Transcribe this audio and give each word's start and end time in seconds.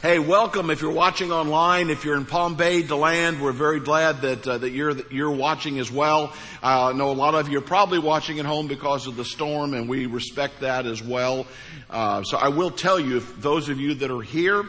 Hey, 0.00 0.20
welcome. 0.20 0.70
If 0.70 0.80
you're 0.80 0.92
watching 0.92 1.32
online, 1.32 1.90
if 1.90 2.04
you're 2.04 2.16
in 2.16 2.24
Palm 2.24 2.54
Bay, 2.54 2.82
DeLand, 2.82 3.42
we're 3.42 3.50
very 3.50 3.80
glad 3.80 4.20
that 4.20 4.46
uh, 4.46 4.58
that 4.58 4.70
you're 4.70 4.94
that 4.94 5.10
you're 5.10 5.32
watching 5.32 5.80
as 5.80 5.90
well. 5.90 6.32
Uh, 6.62 6.90
I 6.90 6.92
know 6.92 7.10
a 7.10 7.18
lot 7.18 7.34
of 7.34 7.48
you 7.48 7.58
are 7.58 7.62
probably 7.62 7.98
watching 7.98 8.38
at 8.38 8.46
home 8.46 8.68
because 8.68 9.08
of 9.08 9.16
the 9.16 9.24
storm, 9.24 9.74
and 9.74 9.88
we 9.88 10.06
respect 10.06 10.60
that 10.60 10.86
as 10.86 11.02
well. 11.02 11.48
Uh, 11.90 12.22
so 12.22 12.36
I 12.36 12.46
will 12.46 12.70
tell 12.70 13.00
you, 13.00 13.16
if 13.16 13.42
those 13.42 13.68
of 13.68 13.80
you 13.80 13.94
that 13.94 14.12
are 14.12 14.22
here, 14.22 14.66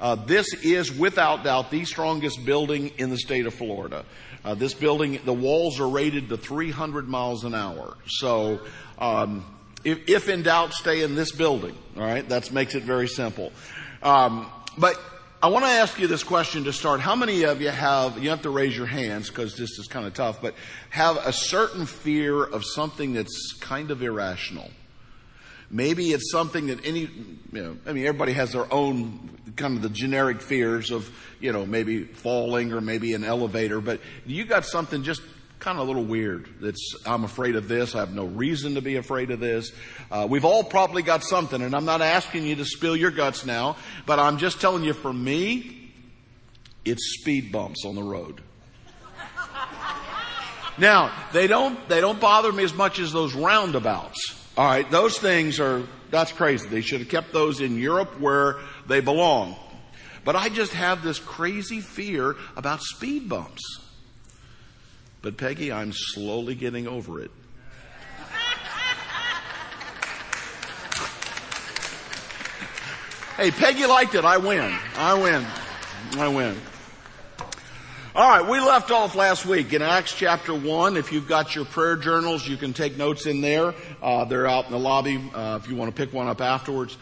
uh, 0.00 0.14
this 0.14 0.46
is 0.64 0.90
without 0.90 1.44
doubt 1.44 1.70
the 1.70 1.84
strongest 1.84 2.46
building 2.46 2.90
in 2.96 3.10
the 3.10 3.18
state 3.18 3.44
of 3.44 3.52
Florida. 3.52 4.06
Uh, 4.46 4.54
this 4.54 4.72
building, 4.72 5.20
the 5.26 5.34
walls 5.34 5.78
are 5.78 5.90
rated 5.90 6.30
to 6.30 6.38
300 6.38 7.06
miles 7.06 7.44
an 7.44 7.54
hour. 7.54 7.98
So. 8.06 8.60
Um, 8.98 9.44
if, 9.82 10.10
if, 10.10 10.28
in 10.28 10.42
doubt, 10.42 10.74
stay 10.74 11.00
in 11.02 11.14
this 11.14 11.32
building. 11.32 11.74
All 11.96 12.02
right, 12.02 12.28
that 12.28 12.52
makes 12.52 12.74
it 12.74 12.82
very 12.82 13.08
simple. 13.08 13.50
Um, 14.02 14.46
but 14.80 15.00
I 15.42 15.48
want 15.48 15.64
to 15.64 15.70
ask 15.70 15.98
you 15.98 16.06
this 16.06 16.22
question 16.22 16.64
to 16.64 16.72
start. 16.72 17.00
How 17.00 17.14
many 17.14 17.44
of 17.44 17.60
you 17.60 17.68
have, 17.68 18.22
you 18.22 18.30
have 18.30 18.42
to 18.42 18.50
raise 18.50 18.76
your 18.76 18.86
hands 18.86 19.28
because 19.28 19.56
this 19.56 19.78
is 19.78 19.86
kind 19.86 20.06
of 20.06 20.14
tough, 20.14 20.42
but 20.42 20.54
have 20.90 21.16
a 21.18 21.32
certain 21.32 21.86
fear 21.86 22.42
of 22.42 22.64
something 22.64 23.12
that's 23.12 23.54
kind 23.60 23.90
of 23.90 24.02
irrational? 24.02 24.70
Maybe 25.70 26.12
it's 26.12 26.30
something 26.32 26.66
that 26.66 26.84
any, 26.84 27.00
you 27.52 27.62
know, 27.62 27.76
I 27.86 27.92
mean, 27.92 28.04
everybody 28.06 28.32
has 28.32 28.52
their 28.52 28.72
own 28.72 29.30
kind 29.56 29.76
of 29.76 29.82
the 29.82 29.88
generic 29.88 30.40
fears 30.40 30.90
of, 30.90 31.10
you 31.40 31.52
know, 31.52 31.64
maybe 31.64 32.04
falling 32.04 32.72
or 32.72 32.80
maybe 32.80 33.14
an 33.14 33.24
elevator, 33.24 33.80
but 33.80 34.00
you 34.26 34.44
got 34.44 34.64
something 34.64 35.02
just 35.02 35.22
kind 35.60 35.78
of 35.78 35.84
a 35.84 35.86
little 35.86 36.04
weird. 36.04 36.48
It's, 36.62 36.94
I'm 37.04 37.22
afraid 37.22 37.54
of 37.54 37.68
this. 37.68 37.94
I 37.94 38.00
have 38.00 38.14
no 38.14 38.24
reason 38.24 38.74
to 38.74 38.82
be 38.82 38.96
afraid 38.96 39.30
of 39.30 39.40
this. 39.40 39.70
Uh, 40.10 40.26
we've 40.28 40.46
all 40.46 40.64
probably 40.64 41.02
got 41.02 41.22
something, 41.22 41.60
and 41.60 41.76
I'm 41.76 41.84
not 41.84 42.00
asking 42.00 42.46
you 42.46 42.56
to 42.56 42.64
spill 42.64 42.96
your 42.96 43.10
guts 43.10 43.44
now, 43.44 43.76
but 44.06 44.18
I'm 44.18 44.38
just 44.38 44.60
telling 44.60 44.84
you 44.84 44.94
for 44.94 45.12
me, 45.12 45.92
it's 46.84 47.20
speed 47.20 47.52
bumps 47.52 47.84
on 47.84 47.94
the 47.94 48.02
road. 48.02 48.40
now, 50.78 51.12
they 51.34 51.46
don't, 51.46 51.88
they 51.90 52.00
don't 52.00 52.18
bother 52.18 52.50
me 52.50 52.64
as 52.64 52.72
much 52.72 52.98
as 52.98 53.12
those 53.12 53.34
roundabouts. 53.34 54.36
All 54.56 54.66
right, 54.66 54.90
those 54.90 55.18
things 55.18 55.60
are, 55.60 55.82
that's 56.10 56.32
crazy. 56.32 56.68
They 56.68 56.80
should 56.80 57.00
have 57.00 57.10
kept 57.10 57.34
those 57.34 57.60
in 57.60 57.76
Europe 57.76 58.18
where 58.18 58.60
they 58.88 59.00
belong. 59.00 59.56
But 60.24 60.36
I 60.36 60.48
just 60.48 60.72
have 60.72 61.02
this 61.02 61.18
crazy 61.18 61.80
fear 61.80 62.34
about 62.56 62.80
speed 62.80 63.28
bumps. 63.28 63.79
But 65.22 65.36
Peggy, 65.36 65.70
I'm 65.70 65.92
slowly 65.92 66.54
getting 66.54 66.88
over 66.88 67.20
it. 67.20 67.30
hey, 73.36 73.50
Peggy 73.50 73.84
liked 73.84 74.14
it. 74.14 74.24
I 74.24 74.38
win. 74.38 74.74
I 74.96 75.12
win. 75.14 75.46
I 76.16 76.28
win. 76.28 76.56
All 78.14 78.28
right, 78.28 78.48
we 78.48 78.60
left 78.60 78.90
off 78.90 79.14
last 79.14 79.44
week 79.44 79.74
in 79.74 79.82
Acts 79.82 80.14
chapter 80.14 80.54
1. 80.54 80.96
If 80.96 81.12
you've 81.12 81.28
got 81.28 81.54
your 81.54 81.66
prayer 81.66 81.96
journals, 81.96 82.48
you 82.48 82.56
can 82.56 82.72
take 82.72 82.96
notes 82.96 83.26
in 83.26 83.42
there. 83.42 83.74
Uh, 84.02 84.24
they're 84.24 84.46
out 84.46 84.64
in 84.64 84.72
the 84.72 84.78
lobby 84.78 85.22
uh, 85.34 85.58
if 85.62 85.68
you 85.70 85.76
want 85.76 85.94
to 85.94 86.02
pick 86.02 86.14
one 86.14 86.28
up 86.28 86.40
afterwards. 86.40 86.96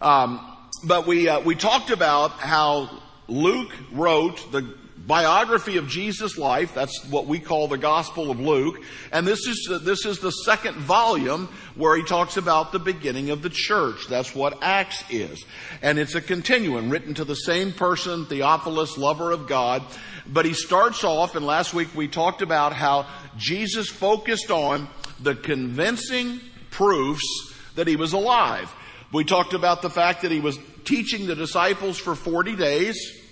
Um, 0.00 0.40
but 0.84 1.06
we, 1.06 1.28
uh, 1.28 1.40
we 1.40 1.56
talked 1.56 1.90
about 1.90 2.30
how 2.30 3.02
Luke 3.26 3.72
wrote 3.92 4.52
the 4.52 4.72
biography 5.06 5.76
of 5.76 5.88
Jesus' 5.88 6.36
life. 6.36 6.74
That's 6.74 7.04
what 7.06 7.26
we 7.26 7.38
call 7.38 7.68
the 7.68 7.78
Gospel 7.78 8.30
of 8.30 8.40
Luke. 8.40 8.82
And 9.12 9.26
this 9.26 9.46
is, 9.46 9.80
this 9.82 10.04
is 10.04 10.18
the 10.18 10.30
second 10.30 10.76
volume 10.76 11.48
where 11.76 11.96
he 11.96 12.02
talks 12.02 12.36
about 12.36 12.72
the 12.72 12.78
beginning 12.78 13.30
of 13.30 13.42
the 13.42 13.50
church. 13.50 14.08
That's 14.08 14.34
what 14.34 14.62
Acts 14.62 15.04
is. 15.10 15.44
And 15.82 15.98
it's 15.98 16.14
a 16.14 16.20
continuum 16.20 16.90
written 16.90 17.14
to 17.14 17.24
the 17.24 17.34
same 17.34 17.72
person, 17.72 18.26
Theophilus, 18.26 18.98
lover 18.98 19.30
of 19.30 19.46
God. 19.46 19.82
But 20.26 20.44
he 20.44 20.54
starts 20.54 21.04
off, 21.04 21.36
and 21.36 21.46
last 21.46 21.72
week 21.72 21.94
we 21.94 22.08
talked 22.08 22.42
about 22.42 22.72
how 22.72 23.06
Jesus 23.36 23.88
focused 23.88 24.50
on 24.50 24.88
the 25.20 25.36
convincing 25.36 26.40
proofs 26.70 27.54
that 27.76 27.86
he 27.86 27.94
was 27.94 28.12
alive. 28.12 28.74
We 29.12 29.24
talked 29.24 29.54
about 29.54 29.82
the 29.82 29.90
fact 29.90 30.22
that 30.22 30.32
he 30.32 30.40
was 30.40 30.58
teaching 30.84 31.26
the 31.26 31.36
disciples 31.36 31.96
for 31.96 32.16
40 32.16 32.56
days 32.56 33.22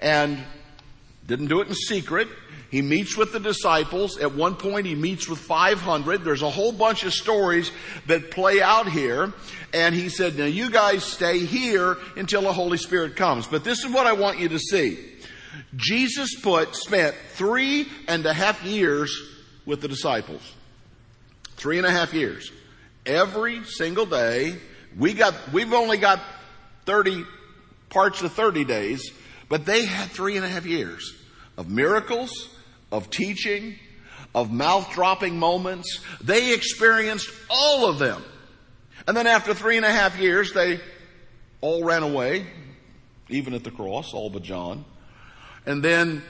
and 0.00 0.38
didn't 1.26 1.46
do 1.46 1.60
it 1.60 1.68
in 1.68 1.74
secret. 1.74 2.28
He 2.70 2.82
meets 2.82 3.16
with 3.16 3.32
the 3.32 3.40
disciples. 3.40 4.18
At 4.18 4.34
one 4.34 4.56
point, 4.56 4.86
he 4.86 4.94
meets 4.94 5.28
with 5.28 5.38
500. 5.38 6.24
There's 6.24 6.42
a 6.42 6.50
whole 6.50 6.72
bunch 6.72 7.04
of 7.04 7.12
stories 7.12 7.70
that 8.06 8.30
play 8.30 8.60
out 8.60 8.88
here. 8.88 9.32
And 9.72 9.94
he 9.94 10.08
said, 10.08 10.36
now 10.36 10.46
you 10.46 10.70
guys 10.70 11.04
stay 11.04 11.38
here 11.38 11.96
until 12.16 12.42
the 12.42 12.52
Holy 12.52 12.76
Spirit 12.76 13.16
comes. 13.16 13.46
But 13.46 13.62
this 13.64 13.84
is 13.84 13.92
what 13.92 14.06
I 14.06 14.12
want 14.14 14.40
you 14.40 14.48
to 14.48 14.58
see. 14.58 14.98
Jesus 15.76 16.40
put, 16.40 16.74
spent 16.74 17.14
three 17.34 17.88
and 18.08 18.26
a 18.26 18.32
half 18.32 18.64
years 18.64 19.16
with 19.64 19.80
the 19.80 19.88
disciples. 19.88 20.42
Three 21.50 21.78
and 21.78 21.86
a 21.86 21.90
half 21.90 22.12
years. 22.12 22.50
Every 23.06 23.64
single 23.64 24.06
day. 24.06 24.56
We 24.98 25.14
got, 25.14 25.34
we've 25.52 25.72
only 25.72 25.98
got 25.98 26.20
30 26.86 27.24
parts 27.88 28.22
of 28.22 28.32
30 28.32 28.64
days. 28.64 29.12
But 29.54 29.66
they 29.66 29.84
had 29.84 30.10
three 30.10 30.34
and 30.34 30.44
a 30.44 30.48
half 30.48 30.66
years 30.66 31.14
of 31.56 31.70
miracles, 31.70 32.48
of 32.90 33.08
teaching, 33.08 33.76
of 34.34 34.50
mouth 34.50 34.92
dropping 34.92 35.38
moments. 35.38 36.00
They 36.20 36.52
experienced 36.54 37.30
all 37.48 37.88
of 37.88 38.00
them. 38.00 38.20
And 39.06 39.16
then 39.16 39.28
after 39.28 39.54
three 39.54 39.76
and 39.76 39.86
a 39.86 39.92
half 39.92 40.18
years, 40.18 40.52
they 40.52 40.80
all 41.60 41.84
ran 41.84 42.02
away, 42.02 42.48
even 43.28 43.54
at 43.54 43.62
the 43.62 43.70
cross, 43.70 44.12
all 44.12 44.28
but 44.28 44.42
John. 44.42 44.84
And 45.66 45.84
then 45.84 46.24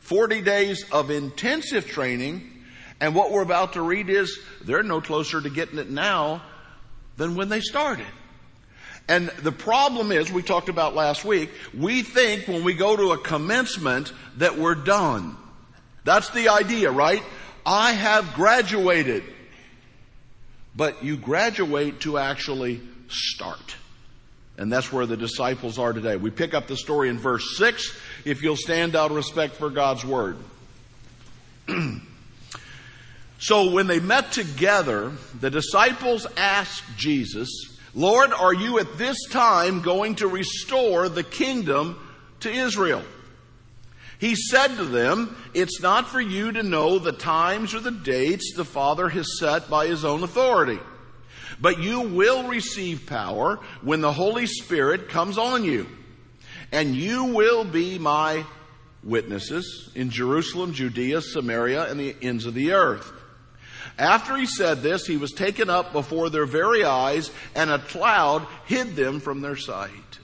40 0.00 0.42
days 0.42 0.84
of 0.92 1.10
intensive 1.10 1.86
training. 1.86 2.62
And 3.00 3.14
what 3.14 3.30
we're 3.30 3.40
about 3.40 3.72
to 3.72 3.80
read 3.80 4.10
is 4.10 4.38
they're 4.60 4.82
no 4.82 5.00
closer 5.00 5.40
to 5.40 5.48
getting 5.48 5.78
it 5.78 5.88
now 5.88 6.42
than 7.16 7.36
when 7.36 7.48
they 7.48 7.60
started. 7.60 8.04
And 9.08 9.28
the 9.28 9.52
problem 9.52 10.10
is, 10.10 10.32
we 10.32 10.42
talked 10.42 10.68
about 10.68 10.94
last 10.94 11.24
week, 11.24 11.50
we 11.76 12.02
think 12.02 12.48
when 12.48 12.64
we 12.64 12.74
go 12.74 12.96
to 12.96 13.12
a 13.12 13.18
commencement 13.18 14.12
that 14.38 14.58
we're 14.58 14.74
done. 14.74 15.36
That's 16.04 16.30
the 16.30 16.48
idea, 16.48 16.90
right? 16.90 17.22
I 17.64 17.92
have 17.92 18.34
graduated. 18.34 19.22
But 20.74 21.04
you 21.04 21.16
graduate 21.16 22.00
to 22.00 22.18
actually 22.18 22.80
start. 23.08 23.76
And 24.58 24.72
that's 24.72 24.92
where 24.92 25.06
the 25.06 25.16
disciples 25.16 25.78
are 25.78 25.92
today. 25.92 26.16
We 26.16 26.30
pick 26.30 26.54
up 26.54 26.66
the 26.66 26.76
story 26.76 27.08
in 27.08 27.18
verse 27.18 27.56
6, 27.58 27.96
if 28.24 28.42
you'll 28.42 28.56
stand 28.56 28.96
out 28.96 29.10
of 29.10 29.16
respect 29.16 29.54
for 29.54 29.70
God's 29.70 30.04
word. 30.04 30.38
so 33.38 33.70
when 33.70 33.86
they 33.86 34.00
met 34.00 34.32
together, 34.32 35.12
the 35.38 35.50
disciples 35.50 36.26
asked 36.36 36.84
Jesus, 36.96 37.75
Lord, 37.96 38.34
are 38.34 38.52
you 38.52 38.78
at 38.78 38.98
this 38.98 39.16
time 39.30 39.80
going 39.80 40.16
to 40.16 40.28
restore 40.28 41.08
the 41.08 41.22
kingdom 41.22 41.98
to 42.40 42.50
Israel? 42.50 43.02
He 44.18 44.34
said 44.34 44.76
to 44.76 44.84
them, 44.84 45.34
It's 45.54 45.80
not 45.80 46.06
for 46.06 46.20
you 46.20 46.52
to 46.52 46.62
know 46.62 46.98
the 46.98 47.12
times 47.12 47.74
or 47.74 47.80
the 47.80 47.90
dates 47.90 48.52
the 48.54 48.66
Father 48.66 49.08
has 49.08 49.38
set 49.38 49.70
by 49.70 49.86
His 49.86 50.04
own 50.04 50.22
authority. 50.22 50.78
But 51.58 51.82
you 51.82 52.02
will 52.02 52.46
receive 52.48 53.06
power 53.06 53.60
when 53.80 54.02
the 54.02 54.12
Holy 54.12 54.44
Spirit 54.44 55.08
comes 55.08 55.38
on 55.38 55.64
you. 55.64 55.86
And 56.70 56.94
you 56.94 57.24
will 57.24 57.64
be 57.64 57.98
my 57.98 58.44
witnesses 59.02 59.90
in 59.94 60.10
Jerusalem, 60.10 60.74
Judea, 60.74 61.22
Samaria, 61.22 61.90
and 61.90 61.98
the 61.98 62.14
ends 62.20 62.44
of 62.44 62.52
the 62.52 62.72
earth. 62.72 63.10
After 63.98 64.36
he 64.36 64.46
said 64.46 64.82
this, 64.82 65.06
he 65.06 65.16
was 65.16 65.32
taken 65.32 65.70
up 65.70 65.92
before 65.92 66.28
their 66.28 66.46
very 66.46 66.84
eyes, 66.84 67.30
and 67.54 67.70
a 67.70 67.78
cloud 67.78 68.46
hid 68.66 68.94
them 68.94 69.20
from 69.20 69.40
their 69.40 69.56
sight. 69.56 70.18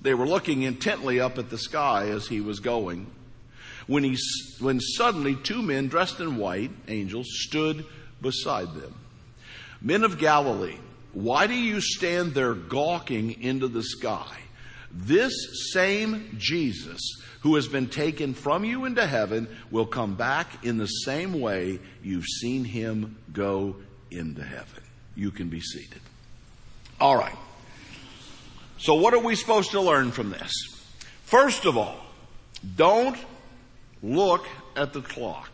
They 0.00 0.14
were 0.14 0.26
looking 0.26 0.62
intently 0.62 1.20
up 1.20 1.38
at 1.38 1.50
the 1.50 1.58
sky 1.58 2.08
as 2.08 2.28
he 2.28 2.40
was 2.40 2.60
going. 2.60 3.06
When, 3.86 4.04
he, 4.04 4.16
when 4.60 4.80
suddenly 4.80 5.36
two 5.36 5.60
men 5.60 5.88
dressed 5.88 6.20
in 6.20 6.36
white, 6.36 6.70
angels, 6.88 7.26
stood 7.30 7.84
beside 8.22 8.74
them. 8.74 8.94
Men 9.82 10.04
of 10.04 10.18
Galilee, 10.18 10.78
why 11.12 11.46
do 11.46 11.54
you 11.54 11.80
stand 11.80 12.32
there 12.32 12.54
gawking 12.54 13.42
into 13.42 13.68
the 13.68 13.82
sky? 13.82 14.38
This 14.94 15.32
same 15.72 16.36
Jesus 16.38 17.00
who 17.40 17.56
has 17.56 17.66
been 17.66 17.88
taken 17.88 18.32
from 18.32 18.64
you 18.64 18.84
into 18.84 19.06
heaven 19.06 19.48
will 19.70 19.86
come 19.86 20.14
back 20.14 20.64
in 20.64 20.78
the 20.78 20.86
same 20.86 21.40
way 21.40 21.80
you've 22.02 22.26
seen 22.26 22.64
him 22.64 23.18
go 23.32 23.76
into 24.10 24.42
heaven. 24.42 24.82
You 25.16 25.30
can 25.30 25.48
be 25.48 25.60
seated. 25.60 26.00
All 27.00 27.16
right. 27.16 27.36
So 28.78 28.94
what 28.94 29.14
are 29.14 29.18
we 29.18 29.34
supposed 29.34 29.72
to 29.72 29.80
learn 29.80 30.12
from 30.12 30.30
this? 30.30 30.52
First 31.24 31.66
of 31.66 31.76
all, 31.76 31.98
don't 32.76 33.16
look 34.02 34.46
at 34.76 34.92
the 34.92 35.02
clock. 35.02 35.53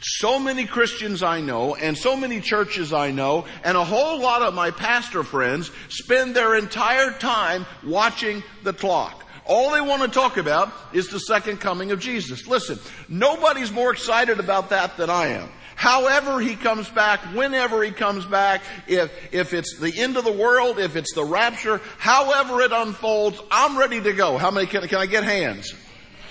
So 0.00 0.38
many 0.38 0.64
Christians 0.64 1.22
I 1.22 1.40
know 1.40 1.74
and 1.74 1.96
so 1.96 2.16
many 2.16 2.40
churches 2.40 2.92
I 2.92 3.10
know 3.10 3.44
and 3.64 3.76
a 3.76 3.84
whole 3.84 4.20
lot 4.20 4.42
of 4.42 4.54
my 4.54 4.70
pastor 4.70 5.22
friends 5.22 5.70
spend 5.88 6.34
their 6.34 6.54
entire 6.54 7.12
time 7.12 7.66
watching 7.84 8.42
the 8.62 8.72
clock. 8.72 9.26
All 9.44 9.72
they 9.72 9.80
want 9.80 10.02
to 10.02 10.08
talk 10.08 10.36
about 10.36 10.72
is 10.92 11.08
the 11.08 11.18
second 11.18 11.58
coming 11.58 11.90
of 11.90 12.00
Jesus. 12.00 12.46
Listen, 12.46 12.78
nobody's 13.08 13.72
more 13.72 13.92
excited 13.92 14.38
about 14.38 14.70
that 14.70 14.96
than 14.96 15.10
I 15.10 15.28
am. 15.28 15.48
However 15.74 16.40
he 16.40 16.56
comes 16.56 16.88
back, 16.90 17.20
whenever 17.34 17.82
he 17.82 17.90
comes 17.90 18.26
back, 18.26 18.60
if, 18.86 19.10
if 19.32 19.54
it's 19.54 19.78
the 19.78 19.92
end 19.98 20.18
of 20.18 20.24
the 20.24 20.32
world, 20.32 20.78
if 20.78 20.94
it's 20.94 21.14
the 21.14 21.24
rapture, 21.24 21.80
however 21.98 22.60
it 22.60 22.70
unfolds, 22.70 23.40
I'm 23.50 23.78
ready 23.78 24.00
to 24.00 24.12
go. 24.12 24.36
How 24.36 24.50
many 24.50 24.66
can, 24.66 24.86
can 24.88 24.98
I 24.98 25.06
get 25.06 25.24
hands? 25.24 25.74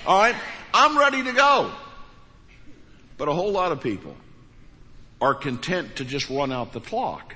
Alright? 0.05 0.35
I'm 0.71 0.97
ready 0.97 1.23
to 1.23 1.33
go. 1.33 1.71
But 3.19 3.27
a 3.27 3.33
whole 3.33 3.51
lot 3.51 3.73
of 3.73 3.81
people 3.81 4.15
are 5.21 5.35
content 5.35 5.97
to 5.97 6.05
just 6.05 6.29
run 6.29 6.53
out 6.53 6.71
the 6.71 6.79
clock. 6.79 7.35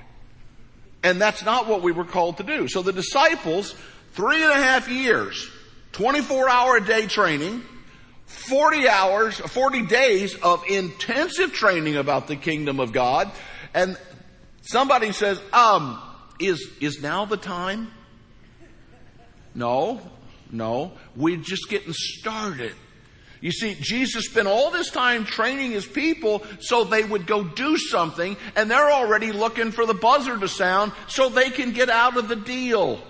And 1.02 1.20
that's 1.20 1.44
not 1.44 1.68
what 1.68 1.82
we 1.82 1.92
were 1.92 2.06
called 2.06 2.38
to 2.38 2.42
do. 2.42 2.66
So 2.66 2.80
the 2.80 2.94
disciples, 2.94 3.74
three 4.12 4.42
and 4.42 4.50
a 4.50 4.56
half 4.56 4.88
years, 4.88 5.48
24 5.92 6.48
hour 6.48 6.78
a 6.78 6.84
day 6.84 7.06
training, 7.06 7.62
40 8.24 8.88
hours, 8.88 9.38
40 9.38 9.82
days 9.82 10.34
of 10.36 10.64
intensive 10.66 11.52
training 11.52 11.96
about 11.96 12.28
the 12.28 12.36
kingdom 12.36 12.80
of 12.80 12.92
God. 12.92 13.30
And 13.74 13.98
somebody 14.62 15.12
says, 15.12 15.38
um, 15.52 16.00
is, 16.40 16.66
is 16.80 17.02
now 17.02 17.26
the 17.26 17.36
time? 17.36 17.90
No, 19.54 20.00
no. 20.50 20.92
We're 21.14 21.36
just 21.36 21.68
getting 21.68 21.92
started. 21.92 22.72
You 23.44 23.52
see, 23.52 23.76
Jesus 23.78 24.24
spent 24.24 24.48
all 24.48 24.70
this 24.70 24.88
time 24.88 25.26
training 25.26 25.72
his 25.72 25.84
people 25.84 26.42
so 26.60 26.82
they 26.82 27.04
would 27.04 27.26
go 27.26 27.44
do 27.44 27.76
something, 27.76 28.38
and 28.56 28.70
they're 28.70 28.90
already 28.90 29.32
looking 29.32 29.70
for 29.70 29.84
the 29.84 29.92
buzzer 29.92 30.38
to 30.38 30.48
sound 30.48 30.92
so 31.08 31.28
they 31.28 31.50
can 31.50 31.72
get 31.72 31.90
out 31.90 32.16
of 32.16 32.28
the 32.28 32.36
deal. 32.36 33.02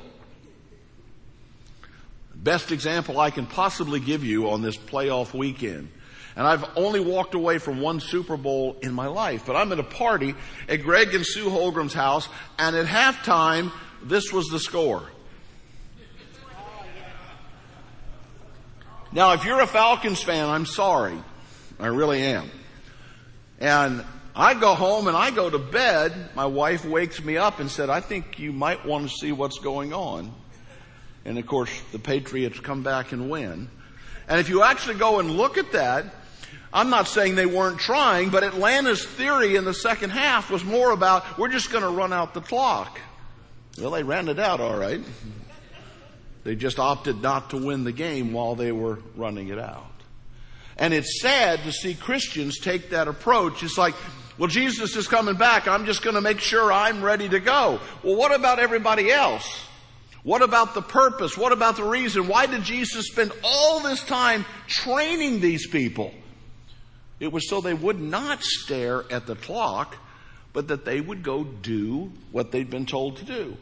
Best 2.34 2.72
example 2.72 3.20
I 3.20 3.30
can 3.30 3.46
possibly 3.46 4.00
give 4.00 4.24
you 4.24 4.50
on 4.50 4.60
this 4.60 4.76
playoff 4.76 5.32
weekend. 5.32 5.88
And 6.34 6.44
I've 6.44 6.68
only 6.74 6.98
walked 6.98 7.36
away 7.36 7.58
from 7.58 7.80
one 7.80 8.00
Super 8.00 8.36
Bowl 8.36 8.76
in 8.82 8.92
my 8.92 9.06
life, 9.06 9.44
but 9.46 9.54
I'm 9.54 9.70
at 9.70 9.78
a 9.78 9.84
party 9.84 10.34
at 10.68 10.82
Greg 10.82 11.14
and 11.14 11.24
Sue 11.24 11.48
Holgram's 11.48 11.94
house, 11.94 12.28
and 12.58 12.74
at 12.74 12.86
halftime, 12.86 13.70
this 14.02 14.32
was 14.32 14.46
the 14.46 14.58
score. 14.58 15.08
Now, 19.14 19.34
if 19.34 19.44
you're 19.44 19.60
a 19.60 19.66
Falcons 19.68 20.20
fan, 20.20 20.48
I'm 20.48 20.66
sorry. 20.66 21.16
I 21.78 21.86
really 21.86 22.20
am. 22.20 22.50
And 23.60 24.04
I 24.34 24.54
go 24.54 24.74
home 24.74 25.06
and 25.06 25.16
I 25.16 25.30
go 25.30 25.48
to 25.48 25.58
bed. 25.58 26.30
My 26.34 26.46
wife 26.46 26.84
wakes 26.84 27.22
me 27.22 27.36
up 27.36 27.60
and 27.60 27.70
said, 27.70 27.90
I 27.90 28.00
think 28.00 28.40
you 28.40 28.52
might 28.52 28.84
want 28.84 29.08
to 29.08 29.16
see 29.16 29.30
what's 29.30 29.60
going 29.60 29.92
on. 29.92 30.32
And 31.24 31.38
of 31.38 31.46
course, 31.46 31.70
the 31.92 32.00
Patriots 32.00 32.58
come 32.58 32.82
back 32.82 33.12
and 33.12 33.30
win. 33.30 33.70
And 34.26 34.40
if 34.40 34.48
you 34.48 34.64
actually 34.64 34.96
go 34.96 35.20
and 35.20 35.30
look 35.30 35.58
at 35.58 35.70
that, 35.70 36.06
I'm 36.72 36.90
not 36.90 37.06
saying 37.06 37.36
they 37.36 37.46
weren't 37.46 37.78
trying, 37.78 38.30
but 38.30 38.42
Atlanta's 38.42 39.04
theory 39.04 39.54
in 39.54 39.64
the 39.64 39.74
second 39.74 40.10
half 40.10 40.50
was 40.50 40.64
more 40.64 40.90
about, 40.90 41.38
we're 41.38 41.50
just 41.50 41.70
going 41.70 41.84
to 41.84 41.90
run 41.90 42.12
out 42.12 42.34
the 42.34 42.40
clock. 42.40 42.98
Well, 43.80 43.92
they 43.92 44.02
ran 44.02 44.28
it 44.28 44.40
out 44.40 44.60
all 44.60 44.76
right. 44.76 45.00
They 46.44 46.54
just 46.54 46.78
opted 46.78 47.22
not 47.22 47.50
to 47.50 47.56
win 47.56 47.84
the 47.84 47.92
game 47.92 48.32
while 48.32 48.54
they 48.54 48.70
were 48.70 48.98
running 49.16 49.48
it 49.48 49.58
out. 49.58 49.90
And 50.76 50.92
it's 50.92 51.20
sad 51.20 51.60
to 51.64 51.72
see 51.72 51.94
Christians 51.94 52.58
take 52.58 52.90
that 52.90 53.08
approach. 53.08 53.62
It's 53.62 53.78
like, 53.78 53.94
well, 54.38 54.48
Jesus 54.48 54.96
is 54.96 55.08
coming 55.08 55.36
back. 55.36 55.66
I'm 55.66 55.86
just 55.86 56.02
going 56.02 56.14
to 56.14 56.20
make 56.20 56.40
sure 56.40 56.72
I'm 56.72 57.02
ready 57.02 57.28
to 57.28 57.40
go. 57.40 57.80
Well, 58.02 58.16
what 58.16 58.34
about 58.34 58.58
everybody 58.58 59.10
else? 59.10 59.66
What 60.24 60.42
about 60.42 60.74
the 60.74 60.82
purpose? 60.82 61.36
What 61.36 61.52
about 61.52 61.76
the 61.76 61.84
reason? 61.84 62.28
Why 62.28 62.46
did 62.46 62.62
Jesus 62.64 63.06
spend 63.06 63.32
all 63.44 63.80
this 63.80 64.02
time 64.02 64.44
training 64.66 65.40
these 65.40 65.66
people? 65.66 66.12
It 67.20 67.30
was 67.30 67.48
so 67.48 67.60
they 67.60 67.74
would 67.74 68.00
not 68.00 68.42
stare 68.42 69.04
at 69.12 69.26
the 69.26 69.36
clock, 69.36 69.96
but 70.52 70.68
that 70.68 70.84
they 70.84 71.00
would 71.00 71.22
go 71.22 71.44
do 71.44 72.10
what 72.32 72.50
they'd 72.50 72.68
been 72.68 72.86
told 72.86 73.18
to 73.18 73.24
do. 73.24 73.56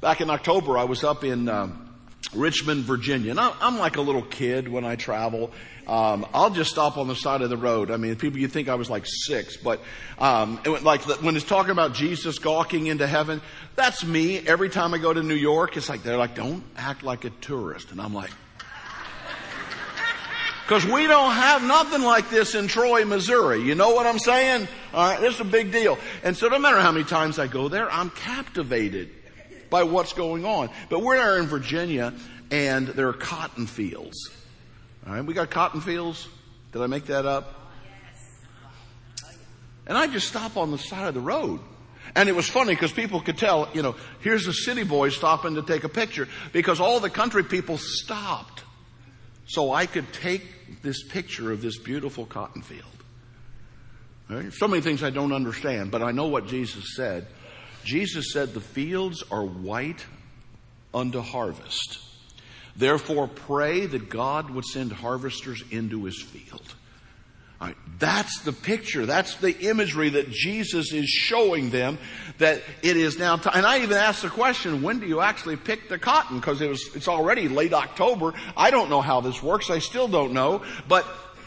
Back 0.00 0.20
in 0.20 0.30
October, 0.30 0.78
I 0.78 0.84
was 0.84 1.04
up 1.04 1.22
in 1.24 1.48
um, 1.48 1.91
Richmond, 2.34 2.84
Virginia. 2.84 3.30
And 3.30 3.40
I'm 3.40 3.78
like 3.78 3.96
a 3.96 4.00
little 4.00 4.22
kid 4.22 4.68
when 4.68 4.84
I 4.84 4.96
travel. 4.96 5.52
Um, 5.86 6.26
I'll 6.32 6.50
just 6.50 6.70
stop 6.70 6.96
on 6.96 7.08
the 7.08 7.16
side 7.16 7.42
of 7.42 7.50
the 7.50 7.56
road. 7.56 7.90
I 7.90 7.96
mean, 7.96 8.14
people, 8.16 8.38
you'd 8.38 8.52
think 8.52 8.68
I 8.68 8.76
was 8.76 8.88
like 8.88 9.04
six, 9.04 9.56
but 9.56 9.80
um, 10.18 10.60
like 10.82 11.02
when 11.22 11.36
it's 11.36 11.44
talking 11.44 11.72
about 11.72 11.94
Jesus 11.94 12.38
gawking 12.38 12.86
into 12.86 13.06
heaven, 13.06 13.40
that's 13.74 14.04
me. 14.04 14.38
Every 14.46 14.68
time 14.68 14.94
I 14.94 14.98
go 14.98 15.12
to 15.12 15.22
New 15.22 15.34
York, 15.34 15.76
it's 15.76 15.88
like 15.88 16.04
they're 16.04 16.16
like, 16.16 16.36
"Don't 16.36 16.62
act 16.76 17.02
like 17.02 17.24
a 17.24 17.30
tourist," 17.30 17.90
and 17.90 18.00
I'm 18.00 18.14
like, 18.14 18.30
because 20.64 20.86
we 20.86 21.08
don't 21.08 21.32
have 21.32 21.64
nothing 21.64 22.02
like 22.02 22.30
this 22.30 22.54
in 22.54 22.68
Troy, 22.68 23.04
Missouri. 23.04 23.62
You 23.62 23.74
know 23.74 23.92
what 23.92 24.06
I'm 24.06 24.20
saying? 24.20 24.68
All 24.94 25.10
right, 25.10 25.20
this 25.20 25.34
is 25.34 25.40
a 25.40 25.44
big 25.44 25.72
deal. 25.72 25.98
And 26.22 26.36
so 26.36 26.46
no 26.46 26.60
matter 26.60 26.78
how 26.78 26.92
many 26.92 27.04
times 27.04 27.40
I 27.40 27.48
go 27.48 27.68
there, 27.68 27.90
I'm 27.90 28.10
captivated 28.10 29.10
by 29.72 29.82
what's 29.82 30.12
going 30.12 30.44
on. 30.44 30.70
But 30.88 31.02
we're 31.02 31.16
there 31.16 31.38
in 31.38 31.46
Virginia 31.46 32.12
and 32.52 32.86
there 32.86 33.08
are 33.08 33.12
cotton 33.12 33.66
fields. 33.66 34.30
All 35.04 35.14
right, 35.14 35.24
we 35.24 35.34
got 35.34 35.50
cotton 35.50 35.80
fields. 35.80 36.28
Did 36.70 36.82
I 36.82 36.86
make 36.86 37.06
that 37.06 37.26
up? 37.26 37.58
And 39.86 39.98
I 39.98 40.06
just 40.06 40.28
stop 40.28 40.56
on 40.56 40.70
the 40.70 40.78
side 40.78 41.08
of 41.08 41.14
the 41.14 41.20
road. 41.20 41.58
And 42.14 42.28
it 42.28 42.36
was 42.36 42.48
funny 42.48 42.74
because 42.74 42.92
people 42.92 43.20
could 43.20 43.38
tell, 43.38 43.68
you 43.72 43.82
know, 43.82 43.96
here's 44.20 44.46
a 44.46 44.52
city 44.52 44.84
boy 44.84 45.08
stopping 45.08 45.54
to 45.54 45.62
take 45.62 45.82
a 45.82 45.88
picture 45.88 46.28
because 46.52 46.78
all 46.78 47.00
the 47.00 47.10
country 47.10 47.42
people 47.42 47.78
stopped. 47.78 48.62
So 49.46 49.72
I 49.72 49.86
could 49.86 50.12
take 50.12 50.82
this 50.82 51.02
picture 51.02 51.50
of 51.50 51.62
this 51.62 51.78
beautiful 51.78 52.26
cotton 52.26 52.62
field. 52.62 52.84
Right? 54.28 54.52
So 54.52 54.68
many 54.68 54.82
things 54.82 55.02
I 55.02 55.10
don't 55.10 55.32
understand, 55.32 55.90
but 55.90 56.02
I 56.02 56.12
know 56.12 56.26
what 56.26 56.46
Jesus 56.46 56.94
said. 56.94 57.26
Jesus 57.84 58.32
said, 58.32 58.54
The 58.54 58.60
fields 58.60 59.22
are 59.30 59.44
white 59.44 60.04
unto 60.94 61.20
harvest. 61.20 61.98
Therefore, 62.76 63.28
pray 63.28 63.86
that 63.86 64.08
God 64.08 64.50
would 64.50 64.64
send 64.64 64.92
harvesters 64.92 65.62
into 65.70 66.04
his 66.04 66.20
field. 66.20 66.74
All 67.60 67.68
right, 67.68 67.76
that's 68.00 68.40
the 68.40 68.52
picture. 68.52 69.06
That's 69.06 69.36
the 69.36 69.56
imagery 69.68 70.08
that 70.10 70.30
Jesus 70.30 70.92
is 70.92 71.08
showing 71.08 71.70
them 71.70 71.98
that 72.38 72.60
it 72.82 72.96
is 72.96 73.18
now 73.20 73.36
time. 73.36 73.52
And 73.54 73.64
I 73.64 73.82
even 73.82 73.96
asked 73.96 74.22
the 74.22 74.30
question, 74.30 74.82
when 74.82 74.98
do 74.98 75.06
you 75.06 75.20
actually 75.20 75.56
pick 75.56 75.88
the 75.88 75.98
cotton? 75.98 76.40
Because 76.40 76.60
it 76.60 76.68
was, 76.68 76.90
it's 76.96 77.06
already 77.06 77.48
late 77.48 77.72
October. 77.72 78.34
I 78.56 78.72
don't 78.72 78.90
know 78.90 79.00
how 79.00 79.20
this 79.20 79.40
works. 79.40 79.70
I 79.70 79.78
still 79.78 80.08
don't 80.08 80.32
know. 80.32 80.64
But 80.88 81.06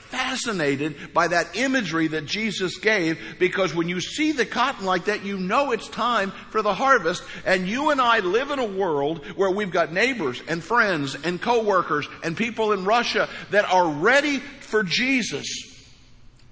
fascinated 0.09 1.13
by 1.13 1.27
that 1.27 1.55
imagery 1.55 2.07
that 2.07 2.25
Jesus 2.25 2.77
gave 2.77 3.19
because 3.39 3.73
when 3.73 3.89
you 3.89 3.99
see 3.99 4.31
the 4.31 4.45
cotton 4.45 4.85
like 4.85 5.05
that, 5.05 5.25
you 5.25 5.37
know 5.37 5.71
it's 5.71 5.87
time 5.87 6.31
for 6.51 6.61
the 6.61 6.73
harvest. 6.73 7.23
And 7.45 7.67
you 7.67 7.89
and 7.89 7.99
I 7.99 8.19
live 8.19 8.51
in 8.51 8.59
a 8.59 8.65
world 8.65 9.25
where 9.35 9.51
we've 9.51 9.71
got 9.71 9.91
neighbors 9.91 10.41
and 10.47 10.63
friends 10.63 11.15
and 11.23 11.41
coworkers 11.41 12.07
and 12.23 12.37
people 12.37 12.71
in 12.71 12.85
Russia 12.85 13.29
that 13.51 13.65
are 13.71 13.89
ready 13.89 14.39
for 14.39 14.83
Jesus. 14.83 15.45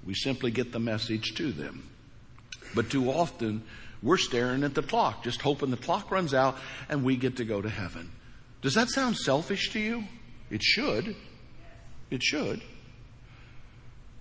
We 0.06 0.14
simply 0.14 0.52
get 0.52 0.72
the 0.72 0.80
message 0.80 1.36
to 1.36 1.52
them. 1.52 1.90
But 2.76 2.90
too 2.90 3.10
often, 3.10 3.64
we're 4.02 4.18
staring 4.18 4.64
at 4.64 4.74
the 4.74 4.82
clock, 4.82 5.24
just 5.24 5.42
hoping 5.42 5.72
the 5.72 5.78
clock 5.78 6.12
runs 6.12 6.34
out 6.34 6.58
and 6.90 7.04
we 7.04 7.16
get 7.16 7.38
to 7.38 7.46
go 7.46 7.62
to 7.62 7.70
heaven. 7.70 8.12
Does 8.62 8.74
that 8.76 8.90
sound 8.90 9.18
selfish 9.18 9.72
to 9.72 9.80
you? 9.80 10.04
It 10.50 10.62
should. 10.62 11.16
It 12.10 12.22
should. 12.22 12.62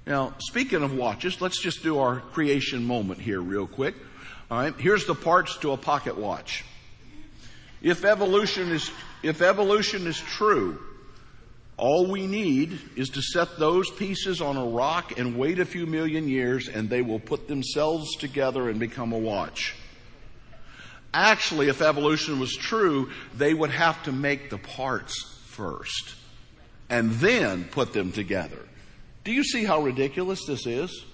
Now, 0.07 0.35
speaking 0.39 0.83
of 0.83 0.95
watches, 0.95 1.41
let's 1.41 1.61
just 1.61 1.83
do 1.83 1.99
our 1.99 2.21
creation 2.21 2.85
moment 2.85 3.21
here 3.21 3.41
real 3.41 3.67
quick. 3.67 3.95
All 4.51 4.59
right, 4.59 4.75
here's 4.79 5.07
the 5.07 5.15
parts 5.15 5.57
to 5.59 5.73
a 5.73 5.77
pocket 5.77 6.17
watch. 6.19 6.65
If 7.81 8.05
evolution 8.05 8.71
is, 8.71 8.91
if 9.23 9.43
evolution 9.43 10.07
is 10.07 10.19
true, 10.19 10.79
all 11.77 12.07
we 12.07 12.27
need 12.27 12.79
is 12.97 13.11
to 13.11 13.23
set 13.23 13.59
those 13.59 13.91
pieces 13.91 14.41
on 14.41 14.57
a 14.57 14.67
rock 14.67 15.19
and 15.19 15.37
wait 15.37 15.59
a 15.59 15.65
few 15.65 15.87
million 15.87 16.29
years 16.29 16.69
and 16.69 16.91
they 16.91 17.03
will 17.03 17.19
put 17.19 17.49
themselves 17.49 18.15
together 18.17 18.69
and 18.69 18.79
become 18.79 19.13
a 19.13 19.19
watch. 19.19 19.75
Actually, 21.15 21.69
if 21.69 21.83
evolution 21.83 22.41
was 22.41 22.55
true, 22.55 23.11
they 23.37 23.53
would 23.53 23.71
have 23.71 24.03
to 24.05 24.13
make 24.13 24.51
the 24.51 24.59
parts 24.59 25.41
first 25.47 26.15
and 26.89 27.11
then 27.13 27.65
put 27.65 27.93
them 27.93 28.13
together. 28.13 28.59
Do 29.25 29.33
you 29.33 29.45
see 29.45 29.65
how 29.65 29.81
ridiculous 29.81 30.45
this 30.47 30.67
is? 30.67 31.05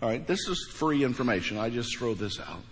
All 0.00 0.08
right, 0.08 0.24
this 0.26 0.46
is 0.48 0.70
free 0.72 1.02
information. 1.04 1.58
I 1.58 1.70
just 1.70 1.96
throw 1.96 2.14
this 2.14 2.38
out. 2.40 2.62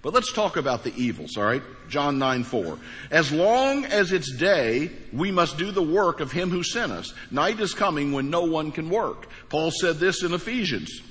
But 0.00 0.14
let's 0.14 0.32
talk 0.32 0.56
about 0.56 0.82
the 0.82 0.94
evils, 0.96 1.36
all 1.36 1.44
right? 1.44 1.62
John 1.88 2.18
9 2.18 2.42
4. 2.42 2.78
As 3.12 3.30
long 3.30 3.84
as 3.84 4.10
it's 4.10 4.34
day, 4.34 4.90
we 5.12 5.30
must 5.30 5.58
do 5.58 5.70
the 5.70 5.82
work 5.82 6.20
of 6.20 6.32
him 6.32 6.50
who 6.50 6.64
sent 6.64 6.90
us. 6.90 7.14
Night 7.30 7.60
is 7.60 7.72
coming 7.72 8.12
when 8.12 8.28
no 8.28 8.42
one 8.42 8.72
can 8.72 8.90
work. 8.90 9.28
Paul 9.48 9.70
said 9.70 9.98
this 9.98 10.24
in 10.24 10.32
Ephesians. 10.32 11.02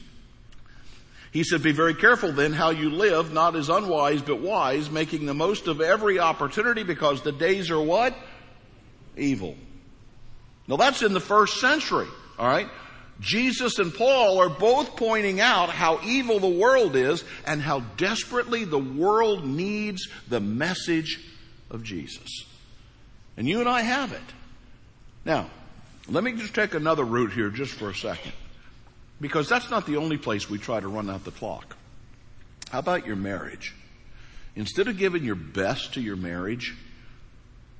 He 1.31 1.45
said, 1.45 1.63
be 1.63 1.71
very 1.71 1.93
careful 1.93 2.33
then 2.33 2.51
how 2.51 2.71
you 2.71 2.89
live, 2.89 3.31
not 3.31 3.55
as 3.55 3.69
unwise, 3.69 4.21
but 4.21 4.41
wise, 4.41 4.91
making 4.91 5.25
the 5.25 5.33
most 5.33 5.67
of 5.67 5.79
every 5.79 6.19
opportunity 6.19 6.83
because 6.83 7.21
the 7.21 7.31
days 7.31 7.71
are 7.71 7.81
what? 7.81 8.13
Evil. 9.15 9.55
Now 10.67 10.75
that's 10.75 11.01
in 11.01 11.13
the 11.13 11.21
first 11.21 11.61
century, 11.61 12.07
alright? 12.39 12.69
Jesus 13.19 13.77
and 13.77 13.93
Paul 13.93 14.39
are 14.39 14.49
both 14.49 14.95
pointing 14.95 15.39
out 15.39 15.69
how 15.69 15.99
evil 16.03 16.39
the 16.39 16.47
world 16.47 16.95
is 16.95 17.23
and 17.45 17.61
how 17.61 17.81
desperately 17.95 18.65
the 18.65 18.79
world 18.79 19.45
needs 19.45 20.07
the 20.27 20.39
message 20.39 21.19
of 21.69 21.83
Jesus. 21.83 22.45
And 23.37 23.47
you 23.47 23.59
and 23.59 23.69
I 23.69 23.81
have 23.81 24.11
it. 24.11 24.21
Now, 25.23 25.49
let 26.09 26.23
me 26.23 26.33
just 26.33 26.55
take 26.55 26.73
another 26.73 27.03
route 27.05 27.31
here 27.31 27.49
just 27.49 27.73
for 27.73 27.89
a 27.89 27.95
second. 27.95 28.33
Because 29.21 29.47
that's 29.47 29.69
not 29.69 29.85
the 29.85 29.97
only 29.97 30.17
place 30.17 30.49
we 30.49 30.57
try 30.57 30.79
to 30.79 30.87
run 30.87 31.09
out 31.09 31.23
the 31.23 31.31
clock. 31.31 31.77
How 32.71 32.79
about 32.79 33.05
your 33.05 33.15
marriage? 33.15 33.75
Instead 34.55 34.87
of 34.87 34.97
giving 34.97 35.23
your 35.23 35.35
best 35.35 35.93
to 35.93 36.01
your 36.01 36.15
marriage, 36.15 36.75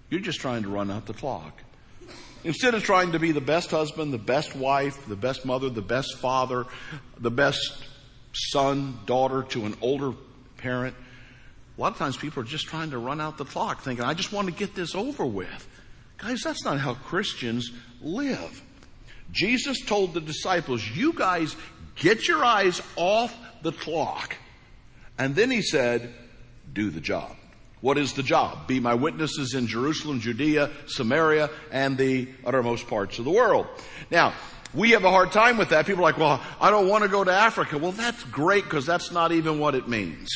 you're 0.10 0.20
just 0.20 0.40
trying 0.40 0.64
to 0.64 0.70
run 0.70 0.92
out 0.92 1.08
the 1.08 1.14
clock. 1.14 1.64
Instead 2.44 2.74
of 2.74 2.84
trying 2.84 3.12
to 3.12 3.20
be 3.20 3.32
the 3.32 3.42
best 3.42 3.70
husband, 3.72 4.12
the 4.14 4.18
best 4.18 4.56
wife, 4.56 5.06
the 5.08 5.16
best 5.16 5.46
mother, 5.46 5.70
the 5.70 5.82
best 5.82 6.18
father, 6.18 6.66
the 7.20 7.32
best 7.32 7.84
son, 8.34 8.98
daughter 9.06 9.44
to 9.44 9.66
an 9.66 9.76
older 9.82 10.14
parent, 10.58 10.96
a 11.78 11.82
lot 11.82 11.94
of 11.94 11.98
times 11.98 12.18
people 12.18 12.42
are 12.42 12.46
just 12.46 12.66
trying 12.66 12.92
to 12.92 12.98
run 12.98 13.22
out 13.22 13.38
the 13.38 13.46
clock 13.46 13.82
thinking, 13.82 14.04
I 14.04 14.14
just 14.14 14.34
want 14.34 14.48
to 14.48 14.54
get 14.54 14.76
this 14.76 14.96
over 14.96 15.26
with. 15.26 15.68
Guys, 16.18 16.42
that's 16.42 16.64
not 16.64 16.80
how 16.80 16.94
Christians 16.94 17.72
live. 18.02 18.62
Jesus 19.32 19.80
told 19.86 20.14
the 20.14 20.22
disciples, 20.22 20.86
you 20.88 21.14
guys 21.14 21.56
get 21.96 22.28
your 22.28 22.44
eyes 22.44 22.82
off 22.96 23.36
the 23.62 23.72
clock. 23.72 24.36
And 25.18 25.36
then 25.36 25.50
he 25.52 25.62
said, 25.62 26.14
do 26.74 26.90
the 26.90 27.02
job. 27.02 27.36
What 27.82 27.98
is 27.98 28.14
the 28.14 28.24
job? 28.24 28.68
Be 28.68 28.80
my 28.80 28.94
witnesses 28.94 29.56
in 29.56 29.68
Jerusalem, 29.68 30.20
Judea, 30.20 30.70
Samaria, 30.86 31.50
and 31.72 31.98
the 31.98 32.30
uttermost 32.46 32.88
parts 32.88 33.18
of 33.18 33.26
the 33.26 33.32
world. 33.32 33.68
Now, 34.12 34.34
we 34.74 34.92
have 34.92 35.04
a 35.04 35.10
hard 35.10 35.32
time 35.32 35.58
with 35.58 35.70
that. 35.70 35.88
People 35.88 36.04
are 36.04 36.12
like, 36.12 36.18
well, 36.18 36.42
I 36.62 36.70
don't 36.70 36.88
want 36.88 37.04
to 37.04 37.10
go 37.10 37.24
to 37.24 37.32
Africa. 37.32 37.78
Well, 37.78 37.92
that's 37.92 38.24
great 38.26 38.64
because 38.64 38.86
that's 38.86 39.12
not 39.12 39.32
even 39.32 39.60
what 39.60 39.76
it 39.76 39.88
means. 39.88 40.30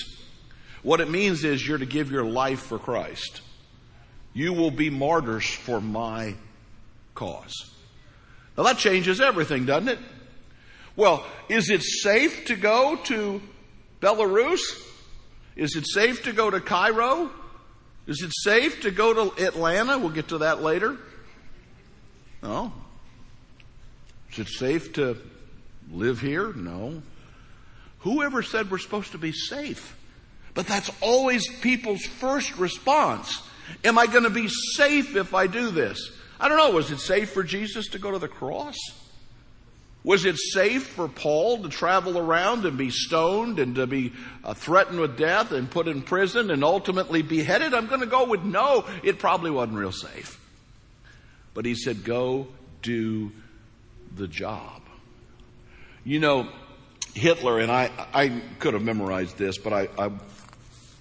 What 0.81 1.01
it 1.01 1.09
means 1.09 1.43
is 1.43 1.65
you're 1.65 1.77
to 1.77 1.85
give 1.85 2.11
your 2.11 2.25
life 2.25 2.59
for 2.59 2.79
Christ. 2.79 3.41
You 4.33 4.51
will 4.51 4.71
be 4.71 4.89
martyrs 4.89 5.45
for 5.45 5.79
my 5.79 6.35
cause. 7.13 7.71
Now 8.57 8.63
that 8.63 8.77
changes 8.77 9.21
everything, 9.21 9.65
doesn't 9.65 9.89
it? 9.89 9.99
Well, 10.95 11.25
is 11.49 11.69
it 11.69 11.83
safe 11.83 12.45
to 12.45 12.55
go 12.55 12.97
to 13.05 13.41
Belarus? 14.01 14.59
Is 15.55 15.75
it 15.75 15.85
safe 15.87 16.23
to 16.23 16.33
go 16.33 16.49
to 16.49 16.59
Cairo? 16.59 17.29
Is 18.07 18.21
it 18.21 18.31
safe 18.33 18.81
to 18.81 18.91
go 18.91 19.29
to 19.29 19.45
Atlanta? 19.45 19.97
We'll 19.97 20.09
get 20.09 20.29
to 20.29 20.39
that 20.39 20.61
later. 20.61 20.97
No. 22.43 22.71
Is 24.31 24.39
it 24.39 24.49
safe 24.49 24.93
to 24.93 25.17
live 25.91 26.19
here? 26.19 26.53
No. 26.53 27.01
Whoever 27.99 28.43
said 28.43 28.69
we're 28.69 28.77
supposed 28.77 29.13
to 29.13 29.17
be 29.17 29.31
safe? 29.31 29.97
But 30.53 30.67
that's 30.67 30.91
always 31.01 31.47
people's 31.59 32.05
first 32.05 32.57
response. 32.57 33.41
Am 33.83 33.97
I 33.97 34.07
going 34.07 34.23
to 34.23 34.29
be 34.29 34.47
safe 34.47 35.15
if 35.15 35.33
I 35.33 35.47
do 35.47 35.71
this? 35.71 36.11
I 36.39 36.47
don't 36.47 36.57
know. 36.57 36.71
Was 36.71 36.91
it 36.91 36.99
safe 36.99 37.31
for 37.31 37.43
Jesus 37.43 37.87
to 37.89 37.99
go 37.99 38.11
to 38.11 38.19
the 38.19 38.27
cross? 38.27 38.75
Was 40.05 40.23
it 40.23 40.37
safe 40.37 40.85
for 40.85 41.07
Paul 41.07 41.63
to 41.63 41.69
travel 41.69 42.19
around 42.19 42.63
and 42.63 42.77
be 42.77 42.91
stoned 42.91 43.57
and 43.57 43.73
to 43.73 43.87
be 43.87 44.13
uh, 44.43 44.53
threatened 44.53 44.99
with 44.99 45.17
death 45.17 45.51
and 45.51 45.69
put 45.69 45.87
in 45.87 46.03
prison 46.03 46.51
and 46.51 46.63
ultimately 46.63 47.23
beheaded? 47.23 47.73
I'm 47.73 47.87
going 47.87 48.01
to 48.01 48.05
go 48.05 48.25
with 48.25 48.43
no. 48.43 48.85
It 49.01 49.17
probably 49.17 49.49
wasn't 49.49 49.79
real 49.79 49.91
safe. 49.91 50.39
But 51.55 51.65
he 51.65 51.73
said, 51.73 52.03
go 52.03 52.49
do 52.83 53.31
the 54.15 54.27
job. 54.27 54.83
You 56.03 56.19
know, 56.19 56.49
Hitler, 57.15 57.59
and 57.59 57.71
I, 57.71 57.89
I 58.13 58.43
could 58.59 58.75
have 58.75 58.83
memorized 58.83 59.39
this, 59.39 59.57
but 59.57 59.73
I, 59.73 59.89
I, 59.97 60.11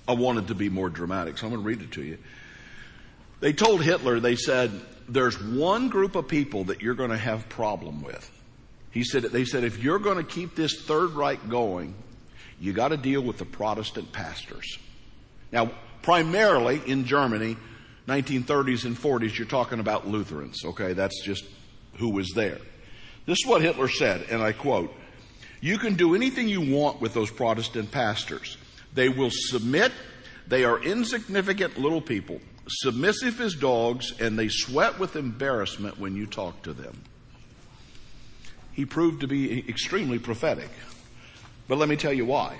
I 0.09 0.15
wanted 0.15 0.49
to 0.49 0.55
be 0.55 0.71
more 0.71 0.89
dramatic, 0.89 1.37
so 1.37 1.47
I'm 1.47 1.53
going 1.53 1.63
to 1.63 1.69
read 1.69 1.83
it 1.83 1.93
to 1.93 2.03
you. 2.03 2.17
They 3.41 3.53
told 3.53 3.83
Hitler, 3.83 4.19
they 4.19 4.37
said, 4.37 4.71
there's 5.11 5.39
one 5.39 5.91
group 5.91 6.15
of 6.15 6.27
people 6.27 6.65
that 6.65 6.81
you're 6.81 6.95
going 6.95 7.11
to 7.11 7.19
have 7.19 7.51
problem 7.51 8.03
with. 8.03 8.31
He 8.95 9.05
said, 9.05 9.25
they 9.25 9.45
said, 9.45 9.65
if 9.65 9.83
you're 9.83 9.99
going 9.99 10.17
to 10.17 10.25
keep 10.25 10.55
this 10.55 10.81
Third 10.83 11.11
Reich 11.11 11.49
going, 11.49 11.95
you 12.61 12.73
got 12.73 12.89
to 12.89 12.97
deal 12.97 13.21
with 13.21 13.39
the 13.39 13.45
Protestant 13.45 14.13
pastors. 14.13 14.79
Now, 15.53 15.73
primarily 16.03 16.81
in 16.87 17.05
Germany, 17.05 17.57
1930s 18.07 18.85
and 18.85 18.97
40s, 18.97 19.37
you're 19.37 19.49
talking 19.49 19.81
about 19.81 20.07
Lutherans. 20.07 20.65
Okay, 20.65 20.93
that's 20.93 21.23
just 21.25 21.45
who 21.99 22.11
was 22.11 22.31
there. 22.35 22.59
This 23.27 23.39
is 23.41 23.47
what 23.47 23.63
Hitler 23.63 23.89
said, 23.89 24.27
and 24.31 24.41
I 24.41 24.53
quote, 24.53 24.95
you 25.61 25.79
can 25.79 25.95
do 25.95 26.15
anything 26.15 26.47
you 26.47 26.61
want 26.61 27.01
with 27.01 27.15
those 27.15 27.31
Protestant 27.31 27.91
pastors. 27.91 28.57
They 28.93 29.09
will 29.09 29.31
submit. 29.33 29.93
They 30.47 30.65
are 30.65 30.81
insignificant 30.83 31.79
little 31.79 32.03
people 32.03 32.41
submissive 32.69 33.41
as 33.41 33.55
dogs, 33.55 34.13
and 34.21 34.39
they 34.39 34.49
sweat 34.49 34.99
with 34.99 35.17
embarrassment 35.17 35.99
when 35.99 36.17
you 36.17 36.27
talk 36.27 36.63
to 36.63 36.73
them. 36.73 37.03
He 38.75 38.85
proved 38.85 39.21
to 39.21 39.27
be 39.27 39.69
extremely 39.69 40.19
prophetic. 40.19 40.71
But 41.69 41.79
let 41.79 41.89
me 41.89 41.97
tell 41.97 42.13
you 42.13 42.27
why. 42.27 42.59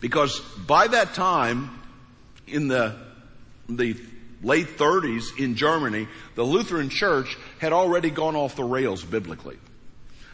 Because 0.00 0.40
by 0.66 0.88
that 0.88 1.14
time, 1.14 1.80
in 2.46 2.68
the, 2.68 2.96
the 3.68 3.96
late 4.42 4.76
30s 4.76 5.38
in 5.38 5.54
Germany, 5.54 6.08
the 6.34 6.42
Lutheran 6.42 6.88
Church 6.88 7.36
had 7.58 7.72
already 7.72 8.10
gone 8.10 8.36
off 8.36 8.56
the 8.56 8.64
rails 8.64 9.04
biblically. 9.04 9.56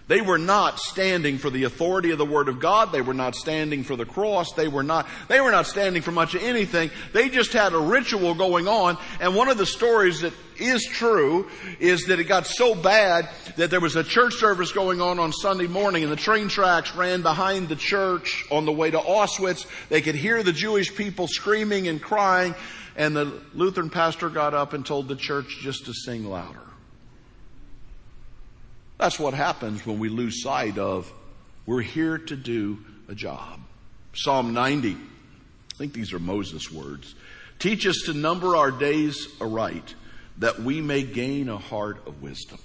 They 0.09 0.23
were 0.23 0.39
not 0.39 0.79
standing 0.79 1.37
for 1.37 1.51
the 1.51 1.65
authority 1.65 2.11
of 2.11 2.19
the 2.19 2.25
Word 2.25 2.49
of 2.49 2.59
God. 2.59 2.93
They 2.93 3.03
were 3.03 3.15
not 3.15 3.37
standing 3.37 3.85
for 3.85 3.95
the 3.95 4.07
cross. 4.07 4.53
They 4.55 4.67
were 4.67 4.83
not, 4.83 5.07
they 5.29 5.41
were 5.41 5.51
not 5.51 5.67
standing 5.67 6.01
for 6.01 6.13
much 6.13 6.35
of 6.35 6.43
anything. 6.43 6.91
They 7.13 7.29
just 7.29 7.53
had 7.53 7.75
a 7.75 7.79
ritual 7.79 8.35
going 8.35 8.67
on. 8.67 8.97
And 9.21 9.37
one 9.37 9.49
of 9.49 9.59
the 9.59 9.67
stories 9.67 10.23
that 10.23 10.33
is 10.57 10.85
true 10.87 11.49
is 11.79 12.07
that 12.07 12.19
it 12.19 12.25
got 12.25 12.47
so 12.47 12.75
bad 12.75 13.29
that 13.57 13.71
there 13.71 13.81
was 13.81 13.97
a 13.97 14.03
church 14.03 14.35
service 14.35 14.73
going 14.73 15.03
on 15.03 15.19
on 15.19 15.31
Sunday 15.31 15.67
morning 15.67 16.03
and 16.03 16.11
the 16.11 16.17
train 16.17 16.49
tracks 16.49 16.95
ran 16.97 17.21
behind 17.21 17.69
the 17.69 17.77
church 17.77 18.47
on 18.51 18.65
the 18.65 18.73
way 18.73 18.91
to 18.91 18.99
Auschwitz. 18.99 19.67
They 19.91 20.01
could 20.01 20.15
hear 20.15 20.43
the 20.43 20.53
Jewish 20.53 20.95
people 20.97 21.29
screaming 21.29 21.87
and 21.87 22.03
crying 22.03 22.55
and 22.97 23.15
the 23.15 23.41
Lutheran 23.55 23.91
pastor 23.91 24.31
got 24.31 24.55
up 24.55 24.73
and 24.73 24.85
told 24.85 25.07
the 25.07 25.17
church 25.17 25.59
just 25.61 25.85
to 25.85 25.93
sing 25.95 26.25
louder. 26.25 26.68
That's 28.99 29.19
what 29.19 29.33
happens 29.33 29.87
when 29.87 29.99
we 29.99 30.09
lose 30.09 30.43
sight 30.43 30.77
of 30.77 31.13
we're 31.67 31.83
here 31.83 32.19
to 32.19 32.37
do 32.37 32.79
a 33.09 33.15
job. 33.15 33.61
Psalm 34.15 34.53
90. 34.53 34.93
I 34.93 35.77
think 35.77 35.93
these 35.93 36.13
are 36.13 36.19
Moses' 36.19 36.73
words. 36.73 37.15
Teach 37.59 37.87
us 37.87 38.03
to 38.07 38.13
number 38.13 38.57
our 38.57 38.71
days 38.71 39.29
aright, 39.41 39.95
that 40.39 40.61
we 40.61 40.81
may 40.81 41.03
gain 41.03 41.49
a 41.49 41.59
heart 41.59 42.07
of 42.07 42.23
wisdom. 42.23 42.59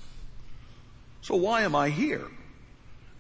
So 1.22 1.36
why 1.36 1.62
am 1.62 1.76
I 1.76 1.90
here? 1.90 2.28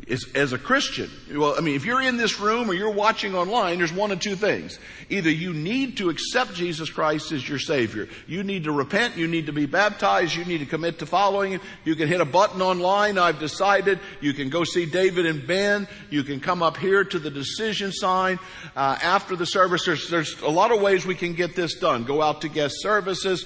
As, 0.10 0.26
as 0.36 0.54
a 0.54 0.58
Christian, 0.58 1.10
well, 1.32 1.56
I 1.58 1.62
mean, 1.62 1.76
if 1.76 1.86
you're 1.86 2.02
in 2.02 2.18
this 2.18 2.40
room 2.40 2.70
or 2.70 2.74
you're 2.74 2.92
watching 2.92 3.36
online, 3.36 3.78
there's 3.78 3.94
one 3.94 4.12
of 4.12 4.20
two 4.20 4.36
things. 4.36 4.80
Either 5.10 5.30
you 5.30 5.54
need 5.54 5.98
to 5.98 6.10
accept 6.10 6.54
Jesus 6.54 6.90
Christ 6.90 7.32
as 7.32 7.48
your 7.48 7.60
Savior. 7.60 8.10
You 8.28 8.44
need 8.44 8.66
to 8.66 8.72
repent. 8.72 9.18
You 9.18 9.28
need 9.28 9.46
to 9.46 9.54
be 9.54 9.66
baptized. 9.66 10.36
You 10.36 10.46
need 10.46 10.60
to 10.60 10.66
commit 10.66 11.00
to 11.00 11.06
following 11.06 11.54
Him. 11.54 11.62
You 11.86 11.96
can 11.96 12.08
hit 12.08 12.22
a 12.22 12.26
button 12.26 12.62
online. 12.62 13.18
I've 13.18 13.40
decided. 13.40 14.00
You 14.20 14.34
can 14.34 14.50
go 14.50 14.64
see 14.64 14.86
David 14.86 15.26
and 15.26 15.46
Ben. 15.46 15.88
You 16.10 16.24
can 16.24 16.40
come 16.40 16.62
up 16.62 16.78
here 16.78 17.04
to 17.04 17.20
the 17.20 17.32
decision 17.32 17.92
sign 17.92 18.40
uh, 18.76 18.98
after 19.02 19.36
the 19.36 19.46
service. 19.46 19.86
There's, 19.86 20.10
there's 20.10 20.40
a 20.42 20.50
lot 20.50 20.72
of 20.72 20.82
ways 20.82 21.06
we 21.06 21.16
can 21.16 21.34
get 21.34 21.56
this 21.56 21.76
done. 21.76 22.04
Go 22.04 22.22
out 22.22 22.42
to 22.42 22.50
guest 22.50 22.76
services. 22.82 23.46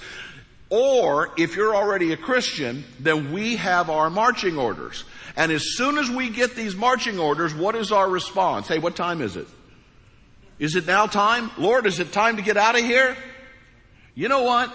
Or 0.69 1.31
if 1.37 1.55
you're 1.55 1.75
already 1.75 2.11
a 2.11 2.17
Christian, 2.17 2.83
then 2.99 3.31
we 3.31 3.55
have 3.55 3.89
our 3.89 4.09
marching 4.09 4.57
orders. 4.57 5.05
And 5.37 5.51
as 5.51 5.75
soon 5.75 5.97
as 5.97 6.09
we 6.09 6.29
get 6.29 6.55
these 6.55 6.75
marching 6.75 7.19
orders, 7.19 7.53
what 7.55 7.75
is 7.75 7.91
our 7.91 8.09
response? 8.09 8.67
Hey, 8.67 8.79
what 8.79 8.95
time 8.95 9.21
is 9.21 9.35
it? 9.35 9.47
Is 10.59 10.75
it 10.75 10.85
now 10.85 11.05
time? 11.05 11.51
Lord, 11.57 11.85
is 11.85 11.99
it 11.99 12.11
time 12.11 12.37
to 12.37 12.41
get 12.41 12.57
out 12.57 12.77
of 12.77 12.83
here? 12.83 13.15
You 14.15 14.27
know 14.27 14.43
what? 14.43 14.73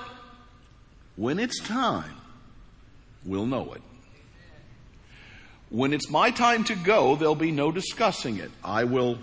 When 1.17 1.39
it's 1.39 1.61
time, 1.61 2.15
we'll 3.25 3.47
know 3.47 3.73
it. 3.75 3.83
When 5.69 5.93
it's 5.93 6.09
my 6.09 6.31
time 6.31 6.65
to 6.65 6.75
go, 6.75 7.17
there'll 7.17 7.35
be 7.35 7.51
no 7.51 7.73
discussing 7.73 8.39
it. 8.39 8.51
I 8.63 8.85
will 8.85 9.19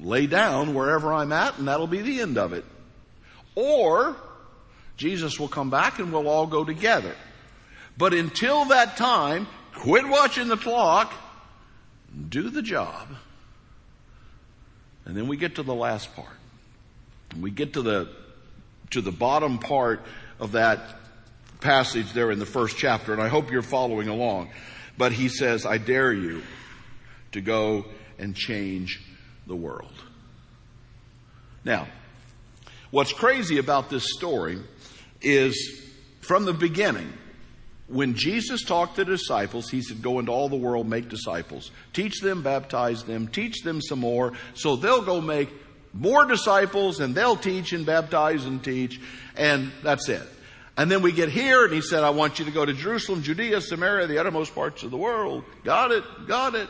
lay 0.00 0.26
down 0.26 0.74
wherever 0.74 1.12
I'm 1.12 1.32
at 1.32 1.58
and 1.58 1.68
that'll 1.68 1.86
be 1.86 2.02
the 2.02 2.20
end 2.20 2.38
of 2.38 2.52
it. 2.52 2.64
Or 3.54 4.16
Jesus 4.96 5.38
will 5.38 5.48
come 5.48 5.70
back 5.70 5.98
and 5.98 6.12
we'll 6.12 6.28
all 6.28 6.46
go 6.46 6.64
together. 6.64 7.14
But 7.98 8.14
until 8.14 8.66
that 8.66 8.96
time, 8.96 9.46
Quit 9.76 10.08
watching 10.08 10.48
the 10.48 10.56
clock. 10.56 11.12
Do 12.28 12.48
the 12.48 12.62
job. 12.62 13.08
And 15.04 15.16
then 15.16 15.28
we 15.28 15.36
get 15.36 15.56
to 15.56 15.62
the 15.62 15.74
last 15.74 16.14
part. 16.16 16.28
We 17.38 17.50
get 17.50 17.74
to 17.74 17.82
the, 17.82 18.08
to 18.90 19.02
the 19.02 19.12
bottom 19.12 19.58
part 19.58 20.00
of 20.40 20.52
that 20.52 20.80
passage 21.60 22.12
there 22.12 22.30
in 22.30 22.38
the 22.38 22.46
first 22.46 22.78
chapter, 22.78 23.12
and 23.12 23.22
I 23.22 23.28
hope 23.28 23.50
you're 23.50 23.62
following 23.62 24.08
along. 24.08 24.50
But 24.96 25.12
he 25.12 25.28
says, 25.28 25.66
I 25.66 25.78
dare 25.78 26.12
you 26.12 26.42
to 27.32 27.40
go 27.40 27.84
and 28.18 28.34
change 28.34 29.00
the 29.46 29.56
world. 29.56 29.92
Now, 31.64 31.86
what's 32.90 33.12
crazy 33.12 33.58
about 33.58 33.90
this 33.90 34.14
story 34.14 34.58
is 35.26 35.82
from 36.20 36.44
the 36.44 36.52
beginning, 36.52 37.12
when 37.88 38.14
Jesus 38.14 38.64
talked 38.64 38.96
to 38.96 39.04
disciples, 39.04 39.68
he 39.68 39.82
said, 39.82 40.02
Go 40.02 40.18
into 40.18 40.32
all 40.32 40.48
the 40.48 40.56
world, 40.56 40.88
make 40.88 41.08
disciples. 41.08 41.70
Teach 41.92 42.20
them, 42.20 42.42
baptize 42.42 43.04
them, 43.04 43.28
teach 43.28 43.62
them 43.62 43.80
some 43.80 44.00
more, 44.00 44.32
so 44.54 44.76
they'll 44.76 45.04
go 45.04 45.20
make 45.20 45.50
more 45.92 46.26
disciples 46.26 47.00
and 47.00 47.14
they'll 47.14 47.36
teach 47.36 47.72
and 47.72 47.86
baptize 47.86 48.44
and 48.44 48.62
teach, 48.62 49.00
and 49.36 49.70
that's 49.82 50.08
it. 50.08 50.22
And 50.76 50.90
then 50.90 51.00
we 51.00 51.12
get 51.12 51.30
here, 51.30 51.64
and 51.64 51.72
he 51.72 51.80
said, 51.80 52.02
I 52.02 52.10
want 52.10 52.38
you 52.38 52.44
to 52.44 52.50
go 52.50 52.64
to 52.64 52.72
Jerusalem, 52.72 53.22
Judea, 53.22 53.62
Samaria, 53.62 54.06
the 54.08 54.18
uttermost 54.18 54.54
parts 54.54 54.82
of 54.82 54.90
the 54.90 54.96
world. 54.98 55.44
Got 55.64 55.90
it, 55.90 56.04
got 56.26 56.54
it. 56.54 56.68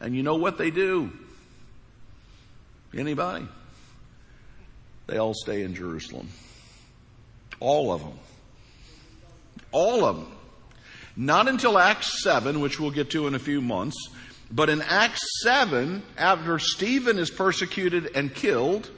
And 0.00 0.16
you 0.16 0.22
know 0.22 0.36
what 0.36 0.56
they 0.56 0.70
do? 0.70 1.10
Anybody? 2.96 3.46
They 5.08 5.18
all 5.18 5.34
stay 5.34 5.62
in 5.62 5.74
Jerusalem. 5.74 6.28
All 7.60 7.92
of 7.92 8.00
them. 8.00 8.18
All 9.72 10.04
of 10.04 10.16
them. 10.16 10.32
Not 11.16 11.48
until 11.48 11.78
Acts 11.78 12.22
7, 12.22 12.60
which 12.60 12.78
we'll 12.78 12.90
get 12.90 13.10
to 13.10 13.26
in 13.26 13.34
a 13.34 13.40
few 13.40 13.60
months, 13.60 14.08
but 14.50 14.70
in 14.70 14.80
Acts 14.82 15.20
7, 15.42 16.02
after 16.16 16.58
Stephen 16.58 17.18
is 17.18 17.30
persecuted 17.30 18.10
and 18.14 18.34
killed, 18.34 18.90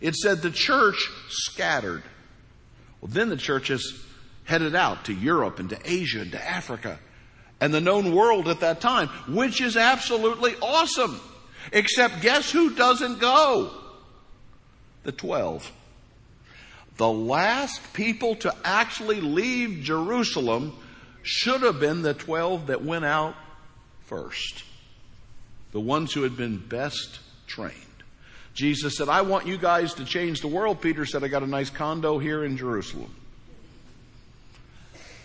it 0.00 0.14
said 0.14 0.42
the 0.42 0.50
church 0.50 1.10
scattered. 1.28 2.02
Well, 3.00 3.10
then 3.12 3.28
the 3.28 3.36
church 3.36 3.70
is 3.70 4.04
headed 4.44 4.74
out 4.74 5.06
to 5.06 5.12
Europe 5.12 5.58
and 5.58 5.70
to 5.70 5.78
Asia 5.84 6.20
and 6.20 6.32
to 6.32 6.42
Africa 6.42 6.98
and 7.60 7.72
the 7.72 7.80
known 7.80 8.14
world 8.14 8.48
at 8.48 8.60
that 8.60 8.80
time, 8.80 9.08
which 9.28 9.60
is 9.60 9.76
absolutely 9.76 10.54
awesome. 10.60 11.20
Except 11.72 12.20
guess 12.20 12.50
who 12.50 12.74
doesn't 12.74 13.18
go? 13.18 13.70
The 15.02 15.12
12. 15.12 15.72
The 16.96 17.08
last 17.08 17.92
people 17.92 18.36
to 18.36 18.54
actually 18.64 19.20
leave 19.20 19.82
Jerusalem 19.82 20.76
should 21.22 21.62
have 21.62 21.80
been 21.80 22.02
the 22.02 22.14
12 22.14 22.68
that 22.68 22.84
went 22.84 23.04
out 23.04 23.34
first. 24.04 24.64
The 25.72 25.80
ones 25.80 26.12
who 26.12 26.22
had 26.22 26.36
been 26.36 26.58
best 26.58 27.20
trained. 27.46 27.74
Jesus 28.54 28.96
said, 28.96 29.10
I 29.10 29.20
want 29.20 29.46
you 29.46 29.58
guys 29.58 29.92
to 29.94 30.04
change 30.04 30.40
the 30.40 30.48
world. 30.48 30.80
Peter 30.80 31.04
said, 31.04 31.22
I 31.22 31.28
got 31.28 31.42
a 31.42 31.46
nice 31.46 31.68
condo 31.68 32.18
here 32.18 32.42
in 32.42 32.56
Jerusalem. 32.56 33.14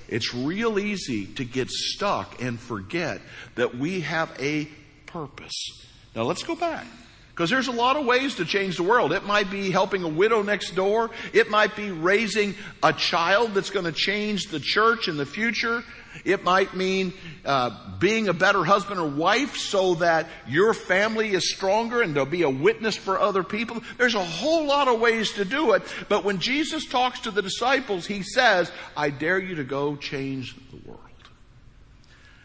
It's 0.09 0.33
real 0.33 0.77
easy 0.77 1.25
to 1.35 1.45
get 1.45 1.69
stuck 1.69 2.41
and 2.41 2.59
forget 2.59 3.21
that 3.55 3.77
we 3.77 4.01
have 4.01 4.29
a 4.37 4.67
purpose. 5.05 5.85
Now 6.13 6.23
let's 6.23 6.43
go 6.43 6.55
back. 6.55 6.85
Because 7.31 7.49
there's 7.49 7.67
a 7.67 7.71
lot 7.71 7.95
of 7.95 8.05
ways 8.05 8.35
to 8.35 8.45
change 8.45 8.75
the 8.75 8.83
world. 8.83 9.13
It 9.13 9.25
might 9.25 9.49
be 9.49 9.71
helping 9.71 10.03
a 10.03 10.07
widow 10.07 10.43
next 10.43 10.71
door. 10.71 11.09
It 11.33 11.49
might 11.49 11.75
be 11.75 11.89
raising 11.89 12.55
a 12.83 12.91
child 12.91 13.53
that's 13.53 13.69
going 13.69 13.85
to 13.85 13.93
change 13.93 14.47
the 14.47 14.59
church 14.59 15.07
in 15.07 15.15
the 15.15 15.25
future. 15.25 15.83
It 16.25 16.43
might 16.43 16.75
mean 16.75 17.13
uh, 17.45 17.97
being 17.99 18.27
a 18.27 18.33
better 18.33 18.65
husband 18.65 18.99
or 18.99 19.07
wife 19.07 19.55
so 19.55 19.95
that 19.95 20.27
your 20.45 20.73
family 20.73 21.31
is 21.31 21.49
stronger 21.53 22.01
and 22.01 22.13
there'll 22.13 22.29
be 22.29 22.43
a 22.43 22.49
witness 22.49 22.97
for 22.97 23.17
other 23.17 23.43
people. 23.43 23.81
There's 23.97 24.15
a 24.15 24.23
whole 24.23 24.65
lot 24.65 24.89
of 24.89 24.99
ways 24.99 25.31
to 25.33 25.45
do 25.45 25.71
it. 25.71 25.83
But 26.09 26.25
when 26.25 26.39
Jesus 26.39 26.85
talks 26.85 27.21
to 27.21 27.31
the 27.31 27.41
disciples, 27.41 28.05
he 28.05 28.23
says, 28.23 28.71
I 28.95 29.09
dare 29.09 29.39
you 29.39 29.55
to 29.55 29.63
go 29.63 29.95
change 29.95 30.53
the 30.69 30.89
world. 30.89 30.99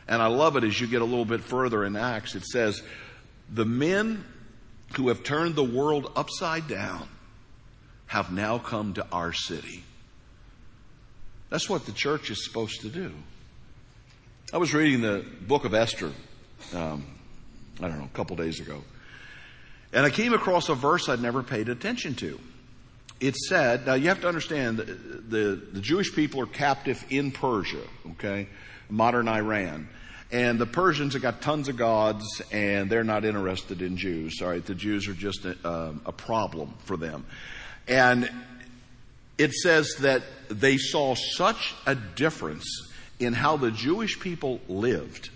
And 0.06 0.22
I 0.22 0.28
love 0.28 0.56
it 0.56 0.62
as 0.62 0.80
you 0.80 0.86
get 0.86 1.02
a 1.02 1.04
little 1.04 1.24
bit 1.24 1.40
further 1.40 1.84
in 1.84 1.96
Acts. 1.96 2.36
It 2.36 2.44
says, 2.44 2.82
the 3.52 3.64
men 3.64 4.24
who 4.94 5.08
have 5.08 5.22
turned 5.22 5.54
the 5.54 5.64
world 5.64 6.12
upside 6.16 6.68
down 6.68 7.08
have 8.06 8.32
now 8.32 8.58
come 8.58 8.94
to 8.94 9.06
our 9.10 9.32
city. 9.32 9.82
That's 11.50 11.68
what 11.68 11.86
the 11.86 11.92
church 11.92 12.30
is 12.30 12.44
supposed 12.44 12.80
to 12.82 12.88
do. 12.88 13.12
I 14.52 14.58
was 14.58 14.72
reading 14.72 15.00
the 15.00 15.24
book 15.42 15.64
of 15.64 15.74
Esther, 15.74 16.12
um, 16.72 17.04
I 17.80 17.88
don't 17.88 17.98
know, 17.98 18.04
a 18.04 18.16
couple 18.16 18.36
days 18.36 18.60
ago, 18.60 18.82
and 19.92 20.06
I 20.06 20.10
came 20.10 20.32
across 20.32 20.68
a 20.68 20.74
verse 20.74 21.08
I'd 21.08 21.20
never 21.20 21.42
paid 21.42 21.68
attention 21.68 22.14
to. 22.16 22.38
It 23.18 23.34
said, 23.34 23.86
now 23.86 23.94
you 23.94 24.08
have 24.08 24.20
to 24.20 24.28
understand, 24.28 24.78
the, 24.78 24.84
the, 24.84 25.62
the 25.72 25.80
Jewish 25.80 26.14
people 26.14 26.40
are 26.40 26.46
captive 26.46 27.04
in 27.10 27.32
Persia, 27.32 27.82
okay, 28.12 28.48
modern 28.88 29.26
Iran. 29.26 29.88
And 30.32 30.58
the 30.58 30.66
Persians 30.66 31.12
have 31.12 31.22
got 31.22 31.40
tons 31.40 31.68
of 31.68 31.76
gods, 31.76 32.42
and 32.50 32.90
they're 32.90 33.04
not 33.04 33.24
interested 33.24 33.80
in 33.80 33.96
Jews. 33.96 34.40
All 34.42 34.48
right, 34.48 34.64
the 34.64 34.74
Jews 34.74 35.06
are 35.06 35.14
just 35.14 35.44
a, 35.44 35.56
um, 35.68 36.00
a 36.04 36.12
problem 36.12 36.74
for 36.84 36.96
them. 36.96 37.24
And 37.86 38.28
it 39.38 39.52
says 39.52 39.94
that 40.00 40.22
they 40.48 40.78
saw 40.78 41.14
such 41.14 41.74
a 41.86 41.94
difference 41.94 42.66
in 43.20 43.34
how 43.34 43.56
the 43.56 43.70
Jewish 43.70 44.18
people 44.18 44.60
lived, 44.68 45.30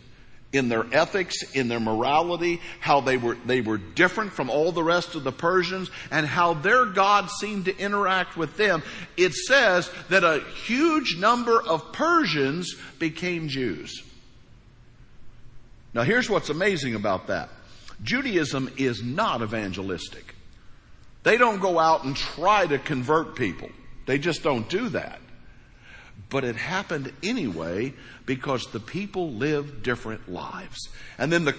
in 0.53 0.68
their 0.68 0.85
ethics, 0.92 1.55
in 1.55 1.68
their 1.68 1.79
morality, 1.79 2.61
how 2.81 3.00
they 3.00 3.16
were, 3.16 3.37
they 3.46 3.61
were 3.61 3.79
different 3.79 4.33
from 4.33 4.50
all 4.50 4.72
the 4.72 4.83
rest 4.83 5.14
of 5.14 5.22
the 5.22 5.31
Persians, 5.31 5.88
and 6.11 6.26
how 6.26 6.55
their 6.55 6.87
God 6.87 7.31
seemed 7.31 7.66
to 7.66 7.79
interact 7.79 8.37
with 8.37 8.57
them. 8.57 8.83
It 9.16 9.35
says 9.35 9.88
that 10.09 10.24
a 10.24 10.40
huge 10.64 11.16
number 11.16 11.62
of 11.62 11.92
Persians 11.92 12.74
became 12.98 13.46
Jews. 13.46 14.03
Now, 15.92 16.03
here's 16.03 16.31
what's 16.31 16.50
amazing 16.50 16.94
about 16.94 17.26
that 17.29 17.50
Judaism 18.03 18.70
is 18.76 19.03
not 19.03 19.42
evangelistic. 19.42 20.35
They 21.22 21.37
don't 21.37 21.61
go 21.61 21.79
out 21.79 22.05
and 22.05 22.16
try 22.16 22.66
to 22.66 22.79
convert 22.79 23.37
people, 23.37 23.70
they 24.07 24.18
just 24.18 24.42
don't 24.42 24.68
do 24.68 24.88
that. 24.90 25.20
But 26.29 26.44
it 26.44 26.55
happened 26.55 27.12
anyway 27.24 27.92
because 28.24 28.66
the 28.66 28.79
people 28.79 29.33
lived 29.33 29.83
different 29.83 30.31
lives. 30.31 30.88
And 31.18 31.33
then 31.33 31.44
the 31.44 31.57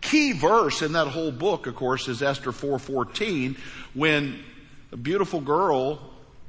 key 0.00 0.32
verse 0.32 0.82
in 0.82 0.92
that 0.92 1.08
whole 1.08 1.32
book, 1.32 1.66
of 1.66 1.74
course, 1.74 2.08
is 2.08 2.22
Esther 2.22 2.52
4:14, 2.52 3.56
when 3.92 4.42
a 4.92 4.96
beautiful 4.96 5.40
girl 5.40 5.98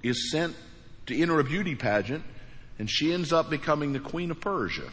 is 0.04 0.32
sent 0.32 0.56
to 1.08 1.20
enter 1.20 1.40
a 1.40 1.44
beauty 1.44 1.76
pageant, 1.76 2.24
and 2.80 2.90
she 2.90 3.14
ends 3.14 3.34
up 3.34 3.50
becoming 3.50 3.94
the 3.94 4.00
queen 4.00 4.32
of 4.32 4.40
Persia. 4.40 4.90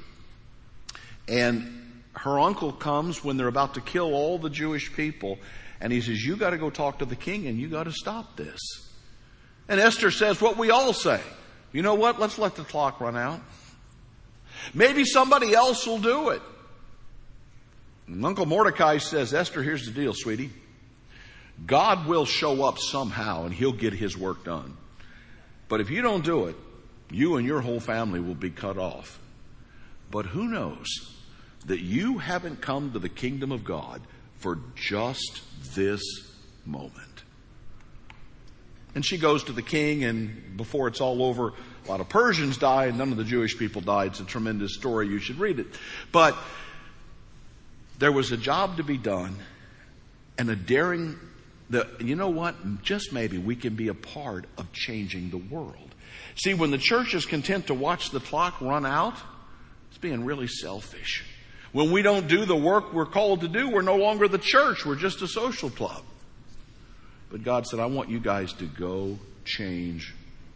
And 1.29 1.82
her 2.15 2.39
uncle 2.39 2.73
comes 2.73 3.25
when 3.25 3.37
they're 3.37 3.49
about 3.49 3.75
to 3.75 3.81
kill 3.81 4.15
all 4.15 4.39
the 4.39 4.51
Jewish 4.51 4.93
people, 4.93 5.39
and 5.81 5.93
he 5.93 6.01
says, 6.01 6.25
You 6.25 6.37
got 6.37 6.51
to 6.51 6.59
go 6.59 6.71
talk 6.71 6.99
to 6.99 7.05
the 7.05 7.17
king 7.17 7.47
and 7.47 7.59
you 7.59 7.69
got 7.69 7.85
to 7.85 7.93
stop 7.93 8.37
this. 8.37 8.61
And 9.69 9.81
Esther 9.81 10.11
says 10.11 10.41
what 10.41 10.57
we 10.57 10.71
all 10.71 10.93
say. 10.93 11.21
You 11.73 11.83
know 11.83 11.95
what? 11.95 12.21
Let's 12.21 12.39
let 12.39 12.57
the 12.57 12.65
clock 12.65 13.01
run 13.01 13.17
out. 13.17 13.41
Maybe 14.75 15.05
somebody 15.05 15.55
else 15.55 15.87
will 15.87 15.99
do 15.99 16.31
it. 16.31 16.43
And 18.07 18.25
Uncle 18.25 18.47
Mordecai 18.47 18.99
says, 18.99 19.33
Esther, 19.33 19.63
here's 19.63 19.87
the 19.87 19.93
deal, 19.93 20.13
sweetie. 20.13 20.51
God 21.67 22.07
will 22.07 22.27
show 22.27 22.65
up 22.65 22.79
somehow 22.79 23.45
and 23.45 23.55
he'll 23.55 23.73
get 23.73 23.93
his 23.93 24.17
work 24.17 24.45
done. 24.45 24.77
But 25.69 25.81
if 25.81 25.91
you 25.91 26.03
don't 26.03 26.25
do 26.25 26.47
it, 26.47 26.57
you 27.11 27.37
and 27.37 27.47
your 27.47 27.61
whole 27.61 27.81
family 27.81 28.21
will 28.21 28.35
be 28.35 28.51
cut 28.51 28.79
off. 28.79 29.19
But 30.11 30.27
who 30.27 30.49
knows? 30.49 30.87
That 31.67 31.81
you 31.81 32.19
haven't 32.19 32.61
come 32.61 32.93
to 32.93 32.99
the 32.99 33.09
kingdom 33.09 33.53
of 33.53 33.65
God 33.65 34.01
for 34.39 34.59
just 34.75 35.43
this 35.75 36.03
moment. 36.65 37.09
And 38.95 39.05
she 39.05 39.17
goes 39.17 39.45
to 39.45 39.53
the 39.53 39.63
king, 39.63 40.05
and 40.05 40.57
before 40.57 40.89
it's 40.89 41.01
all 41.01 41.23
over, 41.23 41.49
a 41.85 41.89
lot 41.89 42.01
of 42.01 42.09
Persians 42.09 42.59
die, 42.59 42.87
and 42.87 42.99
none 42.99 43.11
of 43.11 43.17
the 43.17 43.25
Jewish 43.25 43.57
people 43.57 43.81
died. 43.81 44.09
It's 44.09 44.21
a 44.21 44.25
tremendous 44.25 44.75
story. 44.75 45.09
You 45.09 45.19
should 45.19 45.39
read 45.39 45.59
it. 45.59 45.67
But 46.11 46.37
there 47.99 48.13
was 48.13 48.33
a 48.33 48.37
job 48.37 48.77
to 48.77 48.85
be 48.85 48.99
done, 48.99 49.37
and 50.37 50.51
a 50.51 50.57
daring 50.57 51.19
you 52.01 52.17
know 52.17 52.29
what? 52.29 52.83
Just 52.83 53.13
maybe 53.13 53.39
we 53.39 53.57
can 53.57 53.75
be 53.75 53.89
a 53.89 53.95
part 53.95 54.47
of 54.59 54.73
changing 54.73 55.31
the 55.31 55.39
world. 55.39 55.95
See, 56.37 56.55
when 56.55 56.71
the 56.71 56.79
church 56.79 57.15
is 57.15 57.27
content 57.27 57.69
to 57.69 57.75
watch 57.75 58.11
the 58.11 58.21
clock 58.21 58.61
run 58.61 58.85
out, 58.85 59.15
it's 59.89 59.99
being 59.99 60.25
really 60.25 60.49
selfish. 60.49 61.25
When 61.73 61.91
we 61.91 62.03
don't 62.03 62.29
do 62.29 62.45
the 62.45 62.57
work 62.57 62.93
we're 62.93 63.07
called 63.07 63.41
to 63.41 63.49
do, 63.49 63.71
we're 63.71 63.83
no 63.83 63.97
longer 63.97 64.29
the 64.29 64.39
church. 64.39 64.85
We're 64.85 64.97
just 64.97 65.23
a 65.23 65.29
social 65.29 65.71
club. 65.71 66.03
But 67.31 67.43
God 67.43 67.67
said, 67.67 67.81
I 67.81 67.87
want 67.87 68.11
you 68.11 68.21
guys 68.21 68.53
to 68.55 68.67
go 68.67 69.19
change 69.45 70.15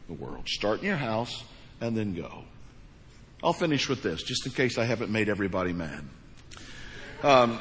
the 0.08 0.12
world. 0.12 0.46
Start 0.46 0.80
in 0.80 0.86
your 0.86 0.96
house 0.96 1.42
and 1.80 1.96
then 1.96 2.14
go. 2.14 2.44
I'll 3.42 3.54
finish 3.54 3.88
with 3.88 4.02
this, 4.02 4.22
just 4.22 4.44
in 4.46 4.52
case 4.52 4.76
I 4.76 4.84
haven't 4.84 5.10
made 5.10 5.28
everybody 5.28 5.72
mad. 5.72 6.04
Um, 7.22 7.58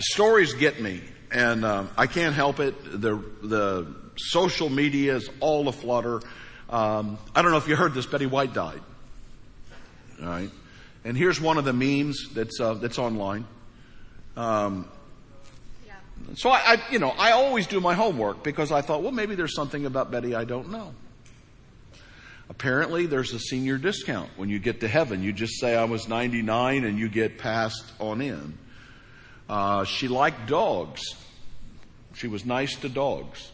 stories 0.00 0.54
get 0.54 0.80
me. 0.80 1.02
and 1.30 1.64
um, 1.64 1.90
I 1.96 2.06
can't 2.06 2.34
help 2.34 2.60
it. 2.60 2.74
The 2.84 3.16
the 3.42 3.94
social 4.16 4.68
media 4.70 5.16
is 5.16 5.28
all 5.40 5.68
aflutter. 5.68 6.20
Um, 6.70 7.18
I 7.34 7.42
don't 7.42 7.50
know 7.50 7.58
if 7.58 7.68
you 7.68 7.76
heard 7.76 7.94
this. 7.94 8.06
Betty 8.06 8.26
White 8.26 8.54
died. 8.54 8.80
All 10.22 10.28
right, 10.28 10.50
and 11.06 11.16
here's 11.16 11.40
one 11.40 11.56
of 11.56 11.64
the 11.64 11.72
memes 11.72 12.30
that's 12.34 12.60
uh, 12.60 12.74
that's 12.74 12.98
online. 12.98 13.46
Um, 14.36 14.88
so 16.34 16.50
I, 16.50 16.74
I, 16.74 16.82
you 16.90 16.98
know, 16.98 17.10
I 17.10 17.30
always 17.30 17.68
do 17.68 17.80
my 17.80 17.94
homework 17.94 18.42
because 18.42 18.72
I 18.72 18.80
thought, 18.80 19.02
well, 19.02 19.12
maybe 19.12 19.36
there's 19.36 19.54
something 19.54 19.86
about 19.86 20.10
Betty 20.10 20.34
I 20.34 20.44
don't 20.44 20.70
know. 20.70 20.94
Apparently, 22.50 23.06
there's 23.06 23.32
a 23.32 23.38
senior 23.38 23.78
discount 23.78 24.30
when 24.36 24.48
you 24.48 24.58
get 24.58 24.80
to 24.80 24.88
heaven. 24.88 25.22
You 25.22 25.32
just 25.32 25.60
say 25.60 25.76
I 25.76 25.84
was 25.84 26.08
99 26.08 26.84
and 26.84 26.98
you 26.98 27.08
get 27.08 27.38
passed 27.38 27.84
on 28.00 28.20
in. 28.20 28.58
Uh, 29.48 29.84
she 29.84 30.08
liked 30.08 30.48
dogs. 30.48 31.02
She 32.14 32.26
was 32.26 32.44
nice 32.44 32.74
to 32.76 32.88
dogs. 32.88 33.50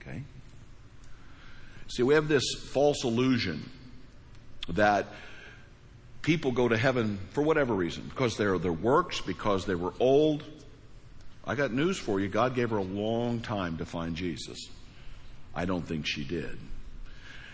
Okay. 0.00 0.22
See, 1.88 2.02
we 2.02 2.12
have 2.12 2.28
this 2.28 2.44
false 2.72 3.04
illusion 3.04 3.70
that 4.68 5.06
people 6.24 6.50
go 6.52 6.66
to 6.66 6.76
heaven 6.76 7.18
for 7.30 7.42
whatever 7.42 7.74
reason 7.74 8.02
because 8.08 8.36
they're 8.36 8.58
their 8.58 8.72
works, 8.72 9.20
because 9.20 9.66
they 9.66 9.74
were 9.74 9.92
old. 10.00 10.42
I 11.46 11.54
got 11.54 11.72
news 11.72 11.98
for 11.98 12.18
you. 12.18 12.28
God 12.28 12.54
gave 12.54 12.70
her 12.70 12.78
a 12.78 12.82
long 12.82 13.40
time 13.40 13.76
to 13.76 13.84
find 13.84 14.16
Jesus. 14.16 14.58
I 15.54 15.66
don't 15.66 15.86
think 15.86 16.06
she 16.06 16.24
did. 16.24 16.58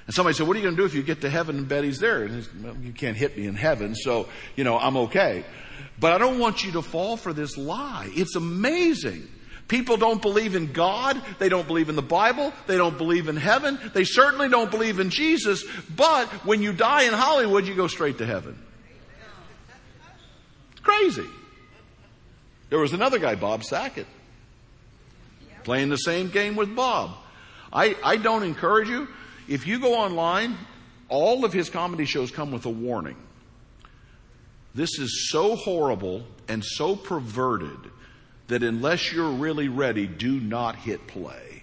And 0.06 0.14
somebody 0.14 0.34
said, 0.34 0.46
what 0.46 0.56
are 0.56 0.60
you 0.60 0.64
going 0.64 0.76
to 0.76 0.82
do 0.82 0.86
if 0.86 0.94
you 0.94 1.02
get 1.02 1.20
to 1.20 1.30
heaven 1.30 1.58
and 1.58 1.68
Betty's 1.68 1.98
there? 1.98 2.22
And 2.22 2.46
well, 2.62 2.76
you 2.76 2.92
can't 2.92 3.16
hit 3.16 3.36
me 3.36 3.46
in 3.46 3.56
heaven, 3.56 3.94
so, 3.94 4.28
you 4.56 4.64
know, 4.64 4.78
I'm 4.78 4.96
okay. 4.96 5.44
But 5.98 6.12
I 6.12 6.18
don't 6.18 6.38
want 6.38 6.64
you 6.64 6.72
to 6.72 6.82
fall 6.82 7.16
for 7.16 7.32
this 7.32 7.56
lie. 7.56 8.08
It's 8.12 8.36
amazing. 8.36 9.28
People 9.70 9.96
don't 9.96 10.20
believe 10.20 10.56
in 10.56 10.72
God. 10.72 11.22
They 11.38 11.48
don't 11.48 11.64
believe 11.64 11.88
in 11.88 11.94
the 11.94 12.02
Bible. 12.02 12.52
They 12.66 12.76
don't 12.76 12.98
believe 12.98 13.28
in 13.28 13.36
heaven. 13.36 13.78
They 13.94 14.02
certainly 14.02 14.48
don't 14.48 14.68
believe 14.68 14.98
in 14.98 15.10
Jesus. 15.10 15.64
But 15.94 16.26
when 16.44 16.60
you 16.60 16.72
die 16.72 17.04
in 17.04 17.12
Hollywood, 17.12 17.68
you 17.68 17.76
go 17.76 17.86
straight 17.86 18.18
to 18.18 18.26
heaven. 18.26 18.58
It's 20.72 20.80
crazy. 20.80 21.28
There 22.68 22.80
was 22.80 22.92
another 22.92 23.20
guy, 23.20 23.36
Bob 23.36 23.62
Saget, 23.62 24.08
playing 25.62 25.88
the 25.88 25.98
same 25.98 26.30
game 26.30 26.56
with 26.56 26.74
Bob. 26.74 27.12
I, 27.72 27.94
I 28.02 28.16
don't 28.16 28.42
encourage 28.42 28.88
you. 28.88 29.06
If 29.46 29.68
you 29.68 29.78
go 29.78 29.94
online, 29.94 30.58
all 31.08 31.44
of 31.44 31.52
his 31.52 31.70
comedy 31.70 32.06
shows 32.06 32.32
come 32.32 32.50
with 32.50 32.66
a 32.66 32.70
warning. 32.70 33.16
This 34.74 34.98
is 34.98 35.30
so 35.30 35.54
horrible 35.54 36.24
and 36.48 36.64
so 36.64 36.96
perverted 36.96 37.89
that 38.50 38.64
unless 38.64 39.12
you're 39.12 39.30
really 39.30 39.68
ready, 39.68 40.08
do 40.08 40.40
not 40.40 40.74
hit 40.74 41.06
play. 41.06 41.62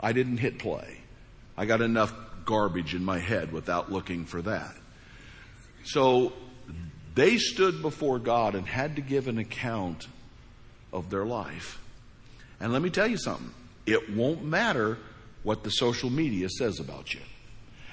I 0.00 0.12
didn't 0.12 0.38
hit 0.38 0.58
play. 0.58 0.98
I 1.56 1.64
got 1.64 1.80
enough 1.80 2.12
garbage 2.44 2.94
in 2.94 3.04
my 3.04 3.18
head 3.18 3.52
without 3.52 3.92
looking 3.92 4.24
for 4.24 4.42
that. 4.42 4.74
So 5.84 6.32
they 7.14 7.38
stood 7.38 7.82
before 7.82 8.18
God 8.18 8.56
and 8.56 8.66
had 8.66 8.96
to 8.96 9.02
give 9.02 9.28
an 9.28 9.38
account 9.38 10.08
of 10.92 11.08
their 11.08 11.24
life. 11.24 11.80
And 12.60 12.72
let 12.72 12.82
me 12.82 12.90
tell 12.90 13.06
you 13.06 13.16
something. 13.16 13.54
It 13.86 14.10
won't 14.10 14.42
matter 14.44 14.98
what 15.44 15.62
the 15.62 15.70
social 15.70 16.10
media 16.10 16.48
says 16.48 16.80
about 16.80 17.14
you. 17.14 17.20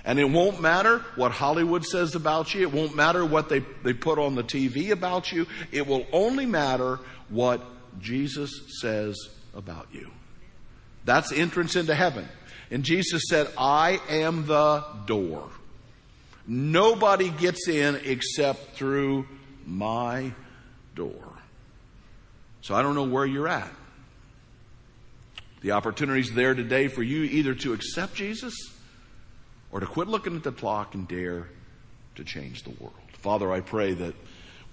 And 0.04 0.20
it 0.20 0.30
won't 0.30 0.62
matter 0.62 1.00
what 1.16 1.32
Hollywood 1.32 1.86
says 1.86 2.16
about 2.16 2.56
you. 2.56 2.62
It 2.62 2.74
won't 2.74 2.96
matter 2.96 3.24
what 3.24 3.50
they, 3.50 3.60
they 3.84 3.94
put 3.94 4.18
on 4.18 4.34
the 4.34 4.44
TV 4.44 4.90
about 4.90 5.32
you. 5.32 5.46
It 5.72 5.86
will 5.86 6.08
only 6.12 6.48
matter 6.48 7.00
what 7.30 7.64
Jesus 8.00 8.52
says 8.82 9.16
about 9.54 9.88
you. 9.92 10.12
That's 11.06 11.32
entrance 11.32 11.76
into 11.76 11.96
heaven. 11.96 12.28
And 12.72 12.84
Jesus 12.84 13.24
said, 13.30 13.48
I 13.58 14.00
am 14.10 14.48
the 14.48 14.84
door. 15.06 15.48
Nobody 16.48 17.30
gets 17.30 17.68
in 17.68 18.00
except 18.04 18.76
through 18.76 19.28
my 19.66 20.32
door. 20.96 21.12
So 22.62 22.74
I 22.76 22.82
don't 22.82 22.96
know 22.96 23.04
where 23.04 23.26
you're 23.26 23.48
at. 23.48 23.72
The 25.62 25.72
opportunity 25.72 26.22
is 26.22 26.34
there 26.34 26.54
today 26.54 26.88
for 26.88 27.02
you 27.02 27.24
either 27.24 27.56
to 27.56 27.74
accept 27.74 28.16
Jesus 28.16 28.54
or 29.72 29.80
to 29.80 29.86
quit 29.86 30.08
looking 30.08 30.36
at 30.36 30.44
the 30.44 30.52
clock 30.52 30.94
and 30.96 31.08
dare 31.08 31.48
to 32.16 32.24
change 32.24 32.64
the 32.64 32.72
world. 32.80 32.94
Father, 33.20 33.52
I 33.52 33.60
pray 33.62 33.94
that 33.94 34.14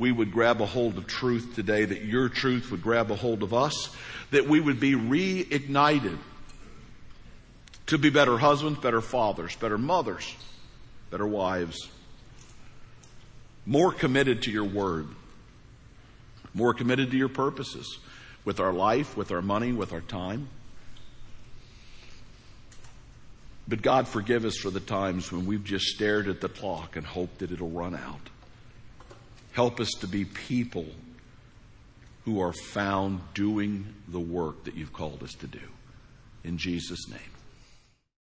we 0.02 0.10
would 0.10 0.32
grab 0.32 0.60
a 0.60 0.66
hold 0.66 0.98
of 0.98 1.06
truth 1.06 1.52
today, 1.54 1.84
that 1.84 2.02
your 2.02 2.28
truth 2.28 2.72
would 2.72 2.82
grab 2.82 3.12
a 3.12 3.14
hold 3.14 3.44
of 3.44 3.54
us, 3.54 3.88
that 4.32 4.48
we 4.48 4.58
would 4.58 4.80
be 4.80 4.94
reignited 4.94 6.18
to 7.86 7.98
be 7.98 8.10
better 8.10 8.36
husbands, 8.36 8.80
better 8.80 9.00
fathers, 9.00 9.54
better 9.54 9.78
mothers, 9.78 10.34
better 11.10 11.26
wives, 11.26 11.88
more 13.64 13.92
committed 13.92 14.42
to 14.42 14.50
your 14.50 14.64
word, 14.64 15.06
more 16.52 16.74
committed 16.74 17.12
to 17.12 17.16
your 17.16 17.28
purposes 17.28 18.00
with 18.44 18.58
our 18.58 18.72
life, 18.72 19.16
with 19.16 19.30
our 19.30 19.40
money, 19.40 19.72
with 19.72 19.92
our 19.92 20.00
time. 20.00 20.48
But 23.68 23.82
God, 23.82 24.08
forgive 24.08 24.44
us 24.44 24.56
for 24.56 24.70
the 24.70 24.80
times 24.80 25.30
when 25.30 25.46
we've 25.46 25.62
just 25.62 25.84
stared 25.84 26.26
at 26.26 26.40
the 26.40 26.48
clock 26.48 26.96
and 26.96 27.06
hoped 27.06 27.38
that 27.38 27.52
it'll 27.52 27.70
run 27.70 27.94
out. 27.94 28.31
Help 29.52 29.80
us 29.80 29.90
to 30.00 30.06
be 30.06 30.24
people 30.24 30.86
who 32.24 32.40
are 32.40 32.52
found 32.52 33.20
doing 33.34 33.86
the 34.08 34.20
work 34.20 34.64
that 34.64 34.74
you've 34.74 34.92
called 34.92 35.22
us 35.22 35.32
to 35.32 35.46
do. 35.46 35.60
In 36.44 36.56
Jesus' 36.56 37.08
name. 37.08 37.31